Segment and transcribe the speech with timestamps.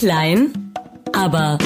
[0.00, 0.72] Klein,
[1.12, 1.58] aber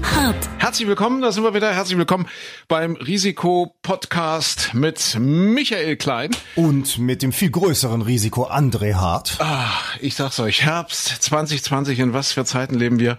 [0.00, 0.48] hart.
[0.58, 1.74] Herzlich willkommen, da sind wir wieder.
[1.74, 2.28] Herzlich willkommen
[2.68, 6.30] beim Risiko-Podcast mit Michael Klein.
[6.54, 9.38] Und mit dem viel größeren Risiko André Hart.
[9.40, 13.18] Ah, ich sag's euch, Herbst 2020, in was für Zeiten leben wir?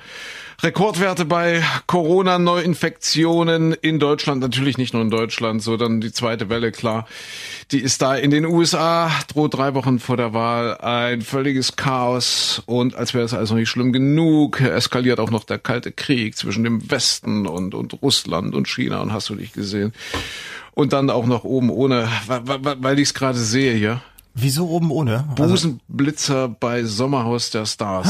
[0.64, 7.08] Rekordwerte bei Corona-Neuinfektionen in Deutschland, natürlich nicht nur in Deutschland, sondern die zweite Welle, klar,
[7.72, 12.64] die ist da in den USA, droht drei Wochen vor der Wahl ein völliges Chaos
[12.66, 16.64] und als wäre es also nicht schlimm genug, eskaliert auch noch der kalte Krieg zwischen
[16.64, 19.94] dem Westen und, und Russland und China und hast du dich gesehen.
[20.74, 22.42] Und dann auch noch oben ohne, weil,
[22.82, 24.02] weil ich es gerade sehe hier.
[24.34, 25.26] Wieso oben ohne?
[25.40, 28.08] Also Busenblitzer bei Sommerhaus der Stars.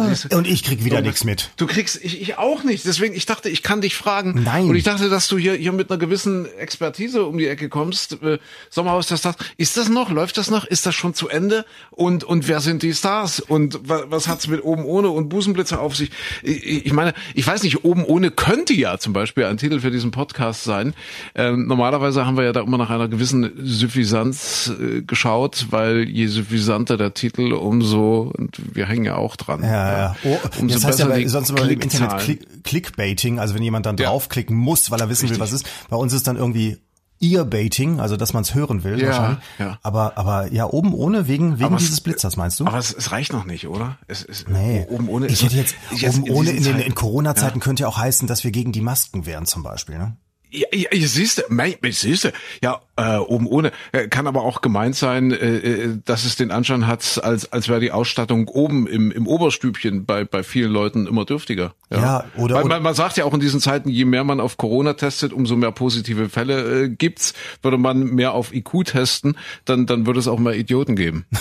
[0.00, 1.50] Ah, und ich krieg wieder nichts mit.
[1.56, 2.84] Du kriegst, ich, ich auch nicht.
[2.84, 4.42] Deswegen, ich dachte, ich kann dich fragen.
[4.44, 4.68] Nein.
[4.68, 8.22] Und ich dachte, dass du hier, hier mit einer gewissen Expertise um die Ecke kommst.
[8.22, 9.36] Äh, Sommerhaus der Stars.
[9.56, 10.10] Ist das noch?
[10.10, 10.64] Läuft das noch?
[10.64, 11.64] Ist das schon zu Ende?
[11.90, 13.40] Und, und wer sind die Stars?
[13.40, 16.10] Und was, was hat's mit oben ohne und Busenblitzer auf sich?
[16.42, 19.90] Ich, ich meine, ich weiß nicht, oben ohne könnte ja zum Beispiel ein Titel für
[19.90, 20.94] diesen Podcast sein.
[21.34, 26.26] Ähm, normalerweise haben wir ja da immer nach einer gewissen Suffisanz äh, geschaut weil je
[26.26, 29.62] suffisanter der Titel, umso, und wir hängen ja auch dran.
[29.62, 30.16] Ja, ja.
[30.24, 32.18] Oh, umso das heißt ja die sonst immer im Internet.
[32.20, 34.08] Click, Clickbaiting, also wenn jemand dann Ja.
[34.10, 35.40] draufklicken muss, weil er wissen will, Richtig.
[35.42, 35.66] was ist.
[35.88, 36.78] Bei uns ist dann irgendwie
[37.22, 39.38] Earbaiting, also dass man es hören will Ja, wahrscheinlich.
[39.58, 39.78] ja.
[39.82, 42.66] Aber aber ja oben ohne wegen wegen Aber es- dieses Blitzers meinst du?
[42.66, 43.98] Aber es, es reicht noch nicht, oder?
[44.08, 45.26] Es, es, Nee, Oben ohne.
[45.26, 48.42] ich hätte jetzt, oben in ohne in, den, in Corona-Zeiten könnte ja auch heißen, dass
[48.42, 49.98] wir gegen die Masken wären zum Beispiel.
[49.98, 50.16] Ne?
[50.50, 53.72] Ja, ja, ja siehst du, siehst du, ja, äh, oben ohne.
[53.92, 57.68] Äh, Kann aber auch gemeint sein, äh, äh, dass es den Anschein hat, als, als
[57.68, 61.74] wäre die Ausstattung oben im, im Oberstübchen bei, bei vielen Leuten immer dürftiger.
[61.90, 64.40] Ja, oder- Weil oder- man, man sagt ja auch in diesen Zeiten, je mehr man
[64.40, 67.34] auf Corona testet, umso mehr positive Fälle äh, gibt's.
[67.62, 71.26] Würde man mehr auf IQ testen, dann, dann würde es auch mehr Idioten geben.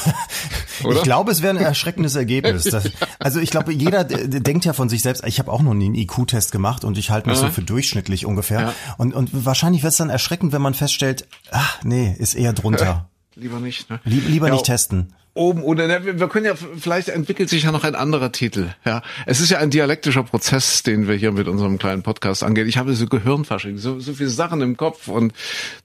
[0.92, 2.64] Ich glaube, es wäre ein erschreckendes Ergebnis.
[2.64, 5.73] Das, also ich glaube, jeder d- denkt ja von sich selbst, ich habe auch noch
[5.73, 8.62] nie einen IQ-Test gemacht und ich halte mich so für durchschnittlich ungefähr.
[8.62, 8.73] Ja.
[9.00, 13.08] Und, und wahrscheinlich wird es dann erschreckend, wenn man feststellt, ach nee, ist eher drunter.
[13.36, 13.89] Lieber nicht.
[13.89, 14.02] Ne?
[14.04, 15.14] Lieb, lieber Ja, nicht testen.
[15.36, 18.67] oben oder ne, wir können ja vielleicht entwickelt sich ja noch ein anderer Titel.
[18.83, 22.67] Ja, es ist ja ein dialektischer Prozess, den wir hier mit unserem kleinen Podcast angehen.
[22.67, 25.32] Ich habe so Gehirnfasching, so, so viele Sachen im Kopf und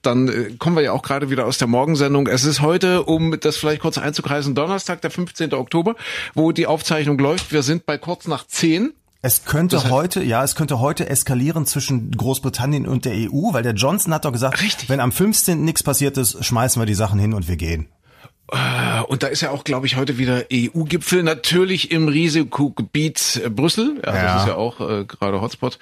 [0.03, 2.27] dann äh, kommen wir ja auch gerade wieder aus der Morgensendung.
[2.27, 5.55] Es ist heute, um das vielleicht kurz einzukreisen, Donnerstag, der 15.
[5.55, 5.95] Oktober,
[6.35, 7.53] wo die Aufzeichnung läuft.
[7.53, 8.93] Wir sind bei kurz nach zehn.
[9.27, 13.53] Es könnte Das heißt- heute, ja, es könnte heute eskalieren zwischen Großbritannien und der EU,
[13.55, 14.91] weil der Johnson hat doch gesagt, Richtig.
[14.91, 15.65] wenn am 15.
[15.65, 17.89] nichts passiert ist, schmeißen wir die Sachen hin und wir gehen.
[18.53, 23.49] Äh, Und da ist ja auch, glaube ich, heute wieder EU-Gipfel, natürlich im Risikogebiet äh,
[23.49, 23.99] Brüssel.
[24.05, 24.23] Ja, Ja.
[24.35, 25.79] Das ist ja auch äh, gerade Hotspot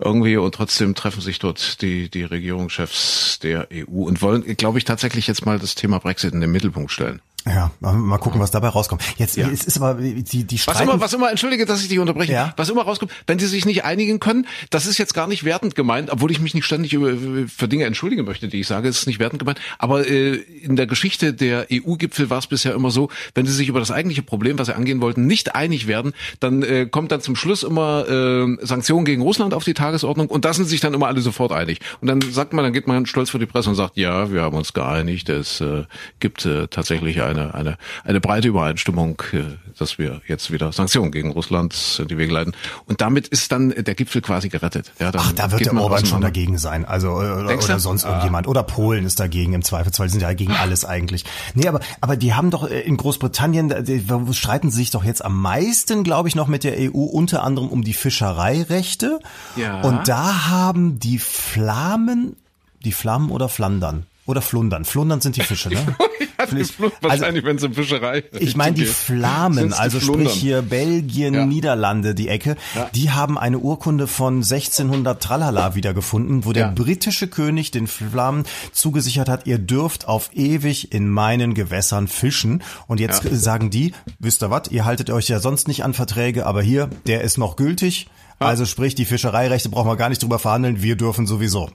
[0.00, 0.36] irgendwie.
[0.36, 5.28] Und trotzdem treffen sich dort die, die Regierungschefs der EU und wollen, glaube ich, tatsächlich
[5.28, 7.20] jetzt mal das Thema Brexit in den Mittelpunkt stellen.
[7.46, 9.02] Ja, mal- gucken, was dabei rauskommt.
[9.16, 9.48] Jetzt Ja.
[9.48, 12.32] es ist aber die die Was streiten immer, was immer, entschuldige, dass ich dich unterbreche,
[12.32, 12.52] Ja.
[12.56, 15.74] was immer rauskommt, wenn die sich nicht einigen können, das ist jetzt gar nicht wertend
[15.74, 17.12] gemeint, obwohl ich mich nicht ständig über,
[17.48, 20.76] für Dinge entschuldigen möchte, die ich sage, es ist nicht wertend gemeint, aber äh, in
[20.76, 24.22] der Geschichte der EU-Gipfel war es bisher immer so, wenn sie sich über das eigentliche
[24.22, 28.06] Problem, was sie angehen wollten, nicht einig werden, dann äh, kommt dann zum Schluss immer
[28.08, 31.52] äh, Sanktionen gegen Russland auf die Tagesordnung und da sind sich dann immer alle sofort
[31.52, 31.80] einig.
[32.02, 34.42] Und dann sagt man, dann geht man stolz vor die Presse und sagt, ja, wir
[34.42, 35.84] haben uns geeinigt, es äh,
[36.20, 39.42] gibt äh, tatsächlich eine, eine, eine breite Übereinstimmung, äh,
[39.78, 42.54] dass wir jetzt wieder Sanktionen gegen Russland in die Wege leiten.
[42.86, 44.92] Und damit ist dann der Gipfel quasi gerettet.
[44.98, 46.84] Ja, Ach, da wird der Orban schon dagegen sein.
[46.84, 48.46] Also äh, oder, Denkst oder sonst irgendjemand.
[48.46, 50.06] Oder Polen ist dagegen im Zweifelsfall.
[50.06, 51.24] Die sind ja gegen alles eigentlich.
[51.54, 55.24] Nee, aber, aber die haben doch äh, in Großbritannien, die, streiten sie sich doch jetzt
[55.24, 59.20] am meisten, glaube ich, noch mit der EU, unter anderem um die Fischereirechte.
[59.56, 59.80] Ja.
[59.82, 62.36] Und da haben die Flamen,
[62.84, 64.06] die Flammen oder Flandern?
[64.30, 64.84] Oder Flundern.
[64.84, 65.78] Flundern sind die Fische, ne?
[66.40, 66.64] Ja, die
[67.02, 68.86] wahrscheinlich, wenn es um Fischerei Ich meine die.
[68.86, 70.28] Flamen, die also Flundern.
[70.28, 71.44] sprich hier Belgien, Ja.
[71.44, 72.88] Niederlande, die Ecke, Ja.
[72.94, 79.28] die haben eine Urkunde von 1600 Tralala wiedergefunden, wo der britische König den Flamen zugesichert
[79.28, 82.62] hat, ihr dürft auf ewig in meinen Gewässern fischen.
[82.86, 86.46] Und jetzt sagen die, wisst ihr was, ihr haltet euch ja sonst nicht an Verträge,
[86.46, 88.08] aber hier, der ist noch gültig.
[88.38, 91.68] Also sprich, die Fischereirechte brauchen wir gar nicht drüber verhandeln, wir dürfen sowieso.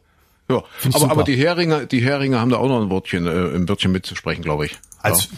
[0.47, 1.11] Ja, aber, super.
[1.11, 4.43] aber die Heringe, die Heringe haben da auch noch ein Wörtchen, äh, im Wörtchen mitzusprechen,
[4.43, 4.77] glaube ich.
[5.01, 5.29] Als,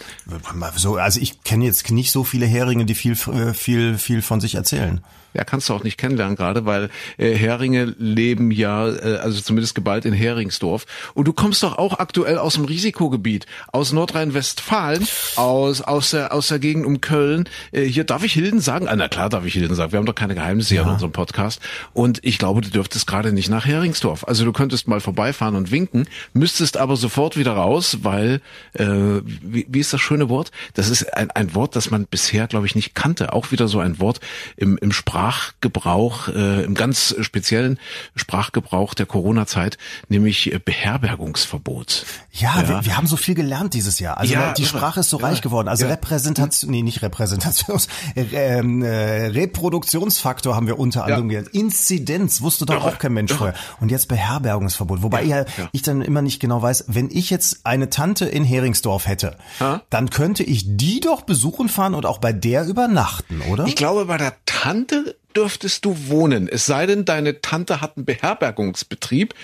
[0.76, 4.42] so, also ich kenne jetzt nicht so viele Heringe, die viel, äh, viel, viel von
[4.42, 5.02] sich erzählen.
[5.38, 9.76] Ja, kannst du auch nicht kennenlernen gerade, weil äh, Heringe leben ja, äh, also zumindest
[9.76, 10.88] geballt in Heringsdorf.
[11.14, 16.48] Und du kommst doch auch aktuell aus dem Risikogebiet, aus Nordrhein-Westfalen, aus aus der aus
[16.48, 17.48] der Gegend um Köln.
[17.72, 18.88] Äh, hier darf ich Hilden sagen?
[18.88, 19.92] Ah, na klar, darf ich Hilden sagen.
[19.92, 21.62] Wir haben doch keine Geheimnisse hier in unserem Podcast.
[21.94, 24.28] Und ich glaube, du dürftest gerade nicht nach Heringsdorf.
[24.28, 28.42] Also du könntest mal vorbeifahren und winken, müsstest aber sofort wieder raus, weil
[28.74, 30.52] äh, wie, wie ist das schöne Wort?
[30.74, 33.34] Das ist ein, ein Wort, das man bisher, glaube ich, nicht kannte.
[33.34, 34.20] Auch wieder so ein Wort
[34.56, 34.92] im, im
[35.28, 37.80] Sprachgebrauch, äh, im ganz speziellen
[38.16, 39.78] Sprachgebrauch der Corona-Zeit,
[40.08, 42.06] nämlich äh, Beherbergungsverbot.
[42.32, 42.70] Ja, ja.
[42.70, 44.18] Wir, wir, haben so viel gelernt dieses Jahr.
[44.18, 45.68] Also ja, die Sprache ist so reich geworden.
[45.68, 51.50] Also Repräsentation, nee, nicht Repräsentations, äh, äh, Reproduktionsfaktor haben wir unter anderem gelernt.
[51.50, 53.56] Inzidenz wusste doch auch kein Mensch vorher.
[53.82, 55.04] Und jetzt Beherbergungsverbot.
[55.04, 59.08] Wobei ja, ich dann immer nicht genau weiß, wenn ich jetzt eine Tante in Heringsdorf
[59.08, 59.82] hätte, ha?
[59.90, 63.66] dann könnte ich die doch besuchen fahren und auch bei der übernachten, oder?
[63.66, 66.50] Ich glaube, bei der Tante dürftest du wohnen.
[66.50, 69.36] Es sei denn, deine Tante hat einen Beherbergungsbetrieb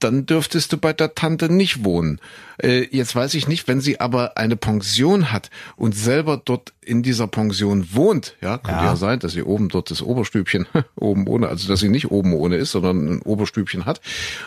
[0.00, 2.20] dann dürftest du bei der Tante nicht wohnen.
[2.60, 7.02] Äh, jetzt weiß ich nicht, wenn sie aber eine Pension hat und selber dort in
[7.02, 10.66] dieser Pension wohnt, ja, könnte ja, ja sein, dass sie oben dort das Oberstübchen
[10.96, 14.00] oben ohne, also dass sie nicht oben ohne ist, sondern ein Oberstübchen hat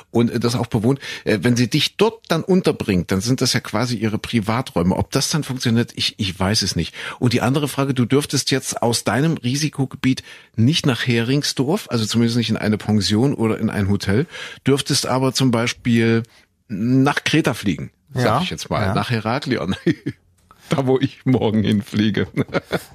[0.10, 1.00] und das auch bewohnt.
[1.24, 4.96] Äh, wenn sie dich dort dann unterbringt, dann sind das ja quasi ihre Privaträume.
[4.96, 6.94] Ob das dann funktioniert, ich, ich weiß es nicht.
[7.20, 10.24] Und die andere Frage, du dürftest jetzt aus deinem Risikogebiet
[10.56, 14.26] nicht nach Heringsdorf, also zumindest nicht in eine Pension oder in ein Hotel,
[14.66, 16.22] dürftest aber zum Beispiel
[16.68, 18.94] nach Kreta fliegen, sag ja, ich jetzt mal, ja.
[18.94, 19.76] nach Heraklion.
[20.70, 22.28] da wo ich morgen hinfliege.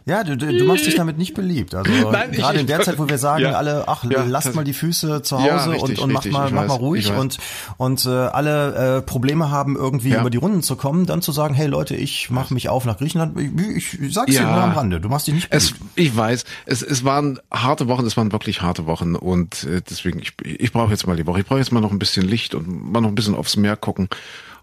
[0.09, 1.75] Ja, du, du machst dich damit nicht beliebt.
[1.75, 4.55] Also Nein, gerade ich, in der Zeit, wo wir sagen, ja, alle, ach, ja, lasst
[4.55, 7.11] mal die Füße zu Hause ja, richtig, und, und richtig, mach mal, mach mal ruhig
[7.11, 7.39] und
[7.77, 11.55] und äh, alle äh, Probleme haben, irgendwie über die Runden zu kommen, dann zu sagen,
[11.55, 13.37] hey Leute, ich mache mich auf nach Griechenland.
[13.77, 15.73] Ich, ich sag's dir nur am Rande, du machst dich nicht beliebt.
[15.73, 19.83] Es, ich weiß, es, es waren harte Wochen, es waren wirklich harte Wochen und äh,
[19.89, 22.27] deswegen, ich, ich brauche jetzt mal die Woche, ich brauche jetzt mal noch ein bisschen
[22.29, 24.09] Licht und mal noch ein bisschen aufs Meer gucken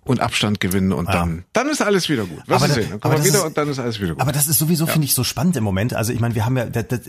[0.06, 1.14] und Abstand gewinnen und ja.
[1.14, 2.42] dann, dann ist alles wieder gut.
[2.48, 2.88] Was aber, sehen?
[2.90, 4.22] Dann kommen wir wieder ist, und dann ist alles wieder gut.
[4.22, 4.92] Aber das ist sowieso, ja.
[4.92, 5.94] finde ich, so spannend im Moment.
[5.94, 7.02] Also ich meine, wir haben ja, das, das,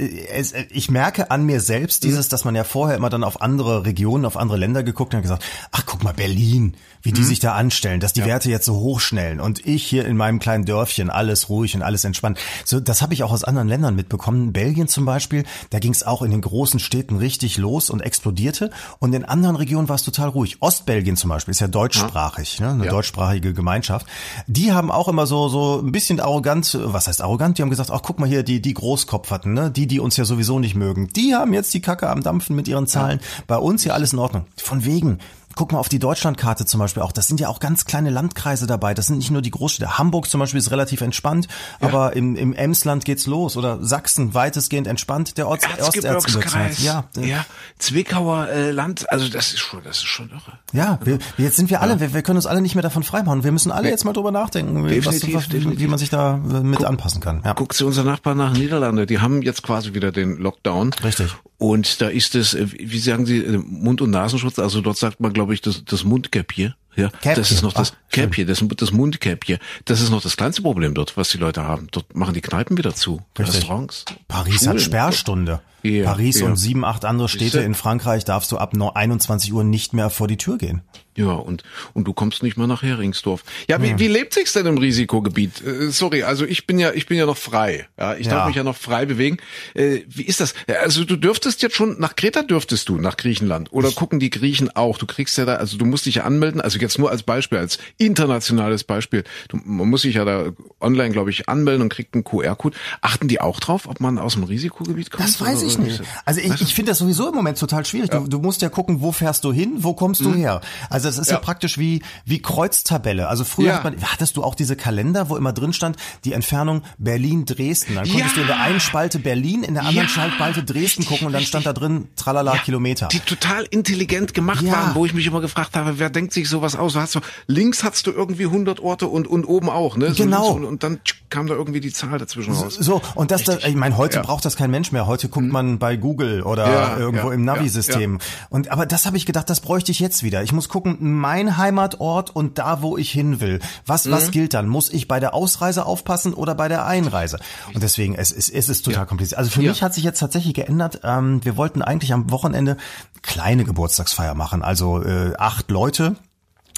[0.70, 2.30] ich merke an mir selbst dieses, mhm.
[2.30, 5.44] dass man ja vorher immer dann auf andere Regionen, auf andere Länder geguckt und gesagt,
[5.72, 7.26] ach guck mal, Berlin, wie die mhm.
[7.26, 8.26] sich da anstellen, dass die ja.
[8.26, 12.04] Werte jetzt so hochschnellen und ich hier in meinem kleinen Dörfchen alles ruhig und alles
[12.04, 12.38] entspannt.
[12.64, 14.52] So, das habe ich auch aus anderen Ländern mitbekommen.
[14.52, 18.70] Belgien zum Beispiel, da ging es auch in den großen Städten richtig los und explodierte
[19.00, 20.58] und in anderen Regionen war es total ruhig.
[20.60, 22.83] Ostbelgien zum Beispiel ist ja deutschsprachig, ne?
[22.84, 22.96] Eine ja.
[22.96, 24.06] deutschsprachige Gemeinschaft.
[24.46, 27.58] Die haben auch immer so so ein bisschen arrogant, was heißt arrogant?
[27.58, 29.70] Die haben gesagt, ach guck mal hier, die die Großkopferten, ne?
[29.70, 32.68] die die uns ja sowieso nicht mögen, die haben jetzt die Kacke am dampfen mit
[32.68, 33.20] ihren Zahlen.
[33.20, 33.44] Ja.
[33.46, 34.46] Bei uns hier alles in Ordnung.
[34.56, 35.18] Von wegen
[35.56, 37.12] guck mal auf die Deutschlandkarte zum Beispiel auch.
[37.12, 38.94] Das sind ja auch ganz kleine Landkreise dabei.
[38.94, 39.98] Das sind nicht nur die Großstädte.
[39.98, 41.48] Hamburg zum Beispiel ist relativ entspannt,
[41.80, 41.88] ja.
[41.88, 43.56] aber im, im Emsland geht's los.
[43.56, 45.38] Oder Sachsen weitestgehend entspannt.
[45.38, 46.82] Der Orts Osterzgebirgskreis.
[46.82, 47.44] Ja, ja.
[47.78, 49.10] Zwickauer äh, Land.
[49.10, 50.58] Also das ist schon, das ist schon irre.
[50.72, 52.00] Ja, wir, jetzt sind wir alle, ja.
[52.00, 53.44] wir, wir können uns alle nicht mehr davon freimachen.
[53.44, 55.80] Wir müssen alle jetzt mal drüber nachdenken, definitiv, was, definitiv.
[55.80, 57.42] wie man sich da äh, mit Guck, anpassen kann.
[57.44, 57.54] Ja.
[57.54, 59.06] Guck zu unseren Nachbarn nach Niederlande.
[59.06, 60.92] Die haben jetzt quasi wieder den Lockdown.
[61.02, 61.34] Richtig.
[61.56, 64.58] Und da ist es, äh, wie sagen Sie, äh, Mund- und Nasenschutz.
[64.58, 66.74] Also dort sagt man, glaube ich, das, das Mundkäppchen.
[66.96, 67.34] Ja, Käppchen.
[67.34, 69.58] das ist noch das Ach, Käppchen, das, das Mundkäppchen.
[69.84, 71.88] Das ist noch das kleinste Problem dort, was die Leute haben.
[71.90, 73.20] Dort machen die Kneipen wieder zu.
[73.36, 73.56] Richtig.
[73.56, 74.04] Restaurants.
[74.28, 74.70] Paris Schulen.
[74.70, 75.60] hat Sperrstunde.
[75.82, 76.46] Ja, Paris ja.
[76.46, 80.28] und sieben, acht andere Städte in Frankreich darfst du ab 21 Uhr nicht mehr vor
[80.28, 80.82] die Tür gehen.
[81.16, 81.62] Ja, und,
[81.92, 83.44] und du kommst nicht mehr nach Heringsdorf.
[83.68, 83.98] Ja, wie, ja.
[83.98, 85.64] wie lebt sich's denn im Risikogebiet?
[85.64, 87.86] Äh, sorry, also ich bin ja, ich bin ja noch frei.
[87.98, 88.32] Ja, ich ja.
[88.32, 89.36] darf mich ja noch frei bewegen.
[89.74, 90.54] Äh, wie ist das?
[90.82, 93.72] Also du dürftest jetzt schon, nach Kreta dürftest du, nach Griechenland.
[93.72, 94.98] Oder ich gucken die Griechen auch?
[94.98, 97.58] Du kriegst ja da, also du musst dich ja anmelden, also jetzt nur als Beispiel,
[97.58, 99.22] als internationales Beispiel.
[99.48, 100.46] Du, man muss sich ja da
[100.80, 102.76] online, glaube ich, anmelden und kriegt einen QR-Code.
[103.02, 105.28] Achten die auch drauf, ob man aus dem Risikogebiet kommt?
[105.28, 106.02] Das weiß ich nicht.
[106.24, 108.12] Also ich, ich finde das sowieso im Moment total schwierig.
[108.12, 108.18] Ja.
[108.18, 110.32] Du, du musst ja gucken, wo fährst du hin, wo kommst mhm.
[110.32, 110.60] du her?
[110.90, 111.36] Also also es ist ja.
[111.36, 113.28] ja, praktisch wie, wie Kreuztabelle.
[113.28, 113.80] Also früher ja.
[113.82, 117.94] man, hattest du auch diese Kalender, wo immer drin stand, die Entfernung Berlin-Dresden.
[117.94, 118.34] Dann konntest ja.
[118.34, 121.66] du in der einen Spalte Berlin, in der anderen Spalte Dresden gucken und dann stand
[121.66, 123.08] da drin tralala Kilometer.
[123.08, 126.76] Die total intelligent gemacht waren, wo ich mich immer gefragt habe, wer denkt sich sowas
[126.76, 126.96] aus?
[126.96, 130.12] Hast du, links hattest du irgendwie 100 Orte und, und oben auch, ne?
[130.12, 130.52] So genau.
[130.52, 132.76] Und, und, dann kam da irgendwie die Zahl dazwischen raus.
[132.78, 135.06] So, und das, da, ich meine, heute braucht das kein Mensch mehr.
[135.06, 135.52] Heute guckt hm.
[135.52, 138.18] man bei Google oder irgendwo im Navi-System.
[138.50, 140.42] Und aber das habe ich gedacht, das bräuchte ich jetzt wieder.
[140.42, 143.60] Ich muss gucken, mein Heimatort und da, wo ich hin will.
[143.86, 144.12] Was, mhm.
[144.12, 144.68] was gilt dann?
[144.68, 147.38] Muss ich bei der Ausreise aufpassen oder bei der Einreise?
[147.72, 149.06] Und deswegen, es, es, es ist total ja.
[149.06, 149.38] kompliziert.
[149.38, 149.70] Also für ja.
[149.70, 151.00] mich hat sich jetzt tatsächlich geändert.
[151.04, 152.76] Ähm, wir wollten eigentlich am Wochenende
[153.22, 156.16] kleine Geburtstagsfeier machen, also äh, acht Leute.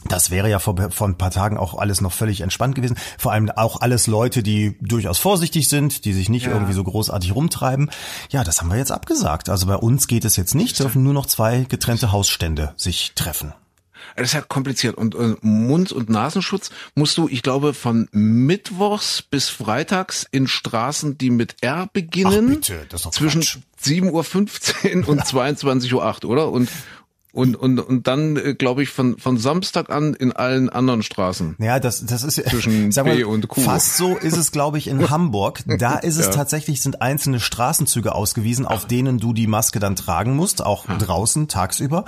[0.09, 2.97] Das wäre ja vor, vor ein paar Tagen auch alles noch völlig entspannt gewesen.
[3.19, 6.53] Vor allem auch alles Leute, die durchaus vorsichtig sind, die sich nicht ja.
[6.53, 7.91] irgendwie so großartig rumtreiben.
[8.31, 9.49] Ja, das haben wir jetzt abgesagt.
[9.49, 13.53] Also bei uns geht es jetzt nicht, dürfen nur noch zwei getrennte Hausstände sich treffen.
[14.15, 14.97] Das ist ja kompliziert.
[14.97, 21.19] Und äh, Mund- und Nasenschutz musst du, ich glaube, von Mittwochs bis Freitags in Straßen,
[21.19, 26.31] die mit R beginnen, Ach bitte, das ist doch zwischen 7.15 Uhr und 22.08 Uhr,
[26.31, 26.51] oder?
[26.51, 26.69] Und
[27.37, 31.57] Und, und, und dann, äh, glaube ich, von, von Samstag an in allen anderen Straßen.
[31.59, 33.61] Ja, das, das ist Zwischen sag mal, B und Q.
[33.61, 35.63] Fast so ist es, glaube ich, in Hamburg.
[35.67, 36.33] Da ist es Ja.
[36.33, 41.47] tatsächlich, sind einzelne Straßenzüge ausgewiesen, auf denen du die Maske dann tragen musst, auch draußen,
[41.49, 42.05] tagsüber.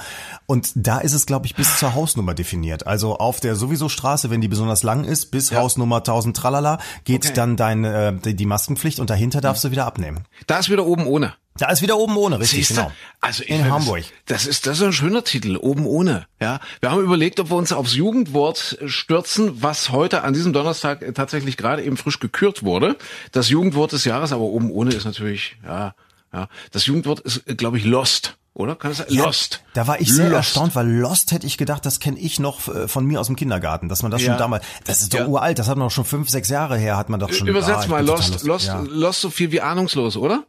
[0.46, 2.86] Und da ist es, glaube ich, bis zur Hausnummer definiert.
[2.86, 7.26] Also auf der sowieso Straße, wenn die besonders lang ist, bis Hausnummer 1000 tralala, geht
[7.26, 7.34] Okay.
[7.34, 10.24] dann dein, äh, die Maskenpflicht und dahinter darfst du wieder abnehmen.
[10.46, 11.34] Da ist wieder oben ohne.
[11.58, 12.74] Da ist wieder oben ohne, richtig, Siehste?
[12.82, 12.92] genau.
[13.20, 14.04] Also in find, Hamburg.
[14.26, 16.26] Das, das ist das ist ein schöner Titel, oben ohne.
[16.40, 21.02] Ja, wir haben überlegt, ob wir uns aufs Jugendwort stürzen, was heute an diesem Donnerstag
[21.02, 22.96] äh, tatsächlich gerade eben frisch gekürt wurde.
[23.32, 25.94] Das Jugendwort des Jahres, aber oben ohne ist natürlich ja,
[26.32, 26.48] ja.
[26.72, 28.34] Das Jugendwort ist, glaube ich, Lost.
[28.54, 28.74] Oder?
[28.74, 29.06] Kann es sein?
[29.10, 29.62] Lost.
[29.74, 30.34] Da war ich sehr Lost.
[30.36, 33.36] erstaunt, weil Lost hätte ich gedacht, das kenne ich noch äh, von mir aus dem
[33.36, 34.32] Kindergarten, dass man das Ja.
[34.32, 35.26] schon damals, das ist doch Ja.
[35.28, 37.46] uralt, das hat man doch schon fünf, sechs Jahre her, hat man doch schon.
[37.46, 40.42] Übersetzt Ah, mal Lost, Lost, Ja, Lost so viel wie ahnungslos, oder?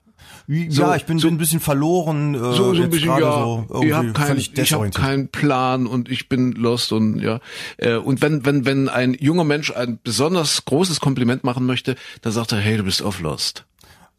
[0.49, 2.33] Ja ich bin, bin ein bisschen verloren.
[2.33, 6.09] Äh, so, so ein bisschen, ja, so ich habe kein, ich hab keinen Plan und
[6.09, 7.39] ich bin lost und ja.
[7.77, 12.33] Äh, Und wenn, wenn, wenn ein junger Mensch ein besonders großes Kompliment machen möchte, dann
[12.33, 13.65] sagt er, hey, du bist off lost.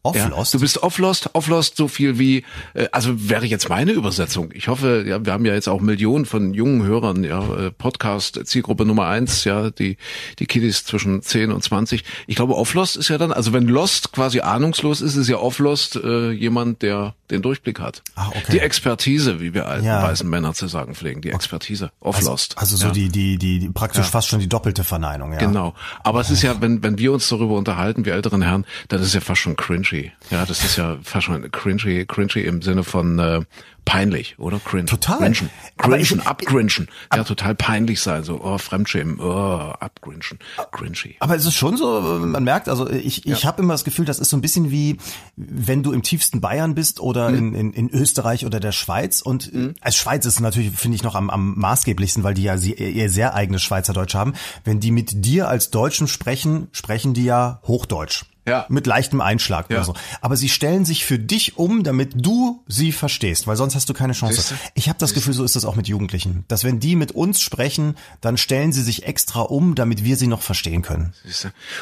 [0.03, 0.53] Off Ja, Lost?
[0.53, 2.43] Du bist off lost, off lost so viel wie,
[2.73, 4.49] äh, also wäre jetzt meine Übersetzung.
[4.53, 8.39] Ich hoffe, ja, wir haben ja jetzt auch Millionen von jungen Hörern, ja, äh, Podcast
[8.45, 9.97] Zielgruppe Nummer eins, ja, die
[10.39, 12.03] die Kiddies zwischen 10 und 20.
[12.25, 15.37] Ich glaube, off lost ist ja dann, also wenn lost quasi ahnungslos ist, ist ja
[15.37, 18.03] off lost äh, jemand, der den Durchblick hat.
[18.15, 18.51] Ah, okay.
[18.51, 20.03] Die Expertise, wie wir alten Ja.
[20.03, 22.57] weißen Männer zu sagen pflegen, die Expertise, off also, lost.
[22.57, 22.91] also so ja.
[22.91, 25.39] die, die, die, praktisch fast schon die doppelte Verneinung, ja.
[25.39, 25.73] Genau.
[26.03, 29.07] Aber es ist ja, wenn, wenn wir uns darüber unterhalten, wir älteren Herren, dann ist
[29.07, 30.11] es ja fast schon cringy.
[30.29, 33.41] Ja, das ist ja fast schon cringy, cringy im Sinne von äh,
[33.85, 34.59] peinlich, oder?
[34.59, 34.85] Cringe.
[34.85, 35.31] Total.
[35.77, 36.87] Cringen, ich- abgrinchen.
[37.13, 38.23] Ja, total peinlich sein.
[38.23, 40.39] So, oh, Fremdschämen, oh, abgrinchen.
[40.71, 41.15] Cringy.
[41.19, 44.19] Aber es ist schon so, man merkt, also ich, ich habe immer das Gefühl, das
[44.19, 44.97] ist so ein bisschen wie,
[45.35, 49.21] wenn du im tiefsten Bayern bist oder in, in, in Österreich oder der Schweiz.
[49.21, 52.43] Und äh, als Schweiz ist es natürlich, finde ich, noch am, am maßgeblichsten, weil die
[52.43, 54.33] ja sie, ihr sehr eigenes Schweizerdeutsch haben.
[54.63, 58.25] Wenn die mit dir als Deutschen sprechen, sprechen die ja Hochdeutsch.
[58.47, 58.65] Ja.
[58.69, 59.77] Mit leichtem Einschlag Ja.
[59.77, 59.93] oder so.
[60.19, 63.93] Aber sie stellen sich für dich um, damit du sie verstehst, weil sonst hast du
[63.93, 64.35] keine Chance.
[64.41, 64.55] Siehste?
[64.73, 66.43] Ich habe das Gefühl, so ist das auch mit Jugendlichen.
[66.47, 70.25] Dass wenn die mit uns sprechen, dann stellen sie sich extra um, damit wir sie
[70.27, 71.13] noch verstehen können.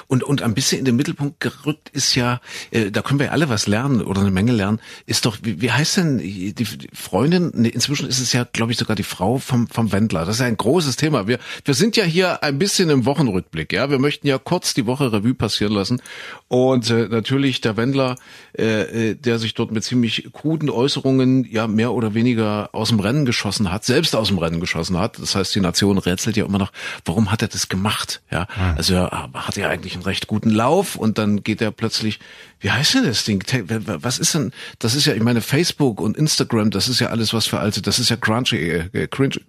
[0.07, 3.31] Und, und ein bisschen in den Mittelpunkt gerückt ist ja, äh, da können wir ja
[3.31, 6.67] alle was lernen oder eine Menge lernen, ist doch, wie, wie heißt denn die, die
[6.93, 10.25] Freundin, nee, inzwischen ist es ja, glaube ich, sogar die Frau vom, vom Wendler.
[10.25, 11.25] Das ist ja ein großes Thema.
[11.27, 13.89] Wir, wir sind ja hier ein bisschen im Wochenrückblick, ja.
[13.89, 16.01] Wir möchten ja kurz die Woche Revue passieren lassen.
[16.49, 18.15] Und äh, natürlich der Wendler,
[18.57, 22.99] äh, äh, der sich dort mit ziemlich kruden Äußerungen ja mehr oder weniger aus dem
[22.99, 25.19] Rennen geschossen hat, selbst aus dem Rennen geschossen hat.
[25.19, 26.71] Das heißt, die Nation rätselt ja immer noch,
[27.05, 28.23] warum hat er das gemacht?
[28.31, 32.19] Ja, also er hat ja eigentlich einen recht guten Lauf und dann geht er plötzlich,
[32.59, 33.43] wie heißt denn das Ding?
[34.01, 34.51] Was ist denn?
[34.79, 37.83] Das ist ja, ich meine, Facebook und Instagram, das ist ja alles was für alte,
[37.83, 39.39] das ist ja crunchy, äh, cringe.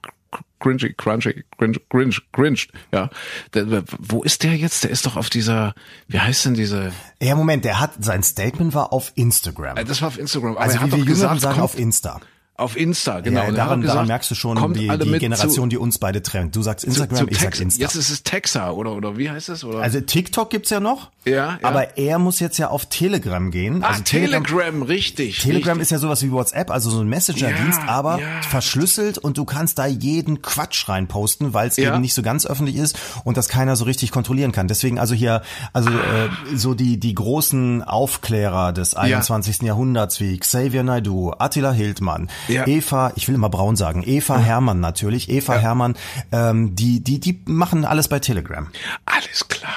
[0.61, 3.09] Cringy, crunchy, cringe, cringe, cringe, ja.
[3.55, 4.85] Der, wo ist der jetzt?
[4.85, 5.75] Der ist doch auf dieser,
[6.07, 6.93] wie heißt denn diese?
[7.21, 9.79] Ja, Moment, der hat, sein Statement war auf Instagram.
[9.79, 10.53] Äh, Das war auf Instagram.
[10.53, 12.21] Aber Also wie wir doch Jüngeren gesagt, sagen, auf Insta.
[12.61, 13.45] Auf Insta, genau.
[13.45, 16.55] Ja, daran, gesagt, daran merkst du schon die, die Generation, zu, die uns beide trennt.
[16.57, 17.81] Du sagst zu, Instagram, zu ich sag Insta.
[17.83, 19.65] Jetzt ist es Texa oder oder wie heißt es?
[19.65, 19.81] Oder?
[19.81, 21.59] Also TikTok gibt's ja noch, Ja, ja.
[21.63, 23.83] aber er muss jetzt ja auf Telegram gehen.
[23.83, 25.39] ah, also Telegram, richtig.
[25.41, 25.83] Telegram richtig.
[25.83, 28.43] ist ja sowas wie WhatsApp, also so ein Messenger-Dienst, Ja, aber ja.
[28.43, 32.77] verschlüsselt und du kannst da jeden Quatsch reinposten, weil es eben nicht so ganz öffentlich
[32.77, 34.69] ist und das keiner so richtig kontrollieren kann.
[34.69, 39.63] Deswegen also hier, also äh, so die die großen Aufklärer des 21.
[39.63, 42.67] Jahrhunderts wie Xavier Naidoo, Attila Hildmann, Ja.
[42.67, 45.97] Eva, ich will immer Braun sagen, Eva Hermann natürlich, Eva Hermann,
[46.33, 48.69] ähm, die die die machen alles bei Telegram.
[49.07, 49.71] Alles klar.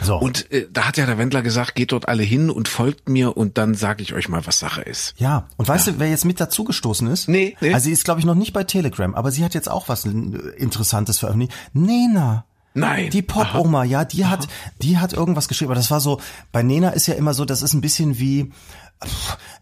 [0.00, 0.16] So.
[0.16, 3.36] Und äh, da hat ja der Wendler gesagt, geht dort alle hin und folgt mir
[3.36, 5.14] und dann sage ich euch mal, was Sache ist.
[5.18, 7.28] Ja, und weißt du, wer jetzt mit dazugestoßen ist?
[7.28, 7.74] Nee, nee.
[7.74, 10.04] Also sie ist, glaube ich, noch nicht bei Telegram, aber sie hat jetzt auch was
[10.04, 10.10] äh,
[10.56, 11.52] Interessantes veröffentlicht.
[11.72, 12.44] Nena.
[12.74, 13.10] Nein.
[13.10, 14.46] Die Pop-Oma, ja, die hat,
[14.82, 15.70] die hat irgendwas geschrieben.
[15.70, 16.20] Aber das war so,
[16.52, 18.52] bei Nena ist ja immer so, das ist ein bisschen wie,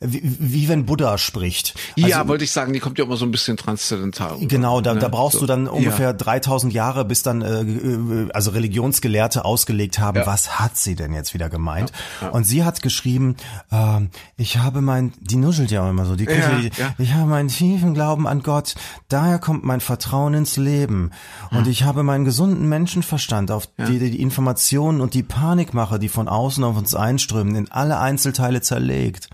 [0.00, 1.74] wie, wie wenn Buddha spricht.
[1.96, 4.38] ja, Also, wollte ich sagen, die kommt ja immer so ein bisschen transzendental.
[4.40, 5.00] Genau, da, Ne?
[5.00, 5.40] da brauchst So.
[5.40, 6.12] du dann ungefähr Ja.
[6.12, 10.26] 3000 Jahre, bis dann äh, äh, also Religionsgelehrte ausgelegt haben, Ja.
[10.26, 11.92] was hat sie denn jetzt wieder gemeint?
[12.32, 13.36] Und sie hat geschrieben,
[13.70, 16.94] ähm, ich habe mein, die nuschelt ja auch immer so, die, Ja, ja.
[16.98, 18.74] ich habe meinen tiefen Glauben an Gott,
[19.08, 21.10] daher kommt mein Vertrauen ins Leben
[21.50, 26.28] und ich habe meinen gesunden Menschenverstand auf die, die Informationen und die Panikmache, die von
[26.28, 29.25] außen auf uns einströmen, in alle Einzelteile zerlegt.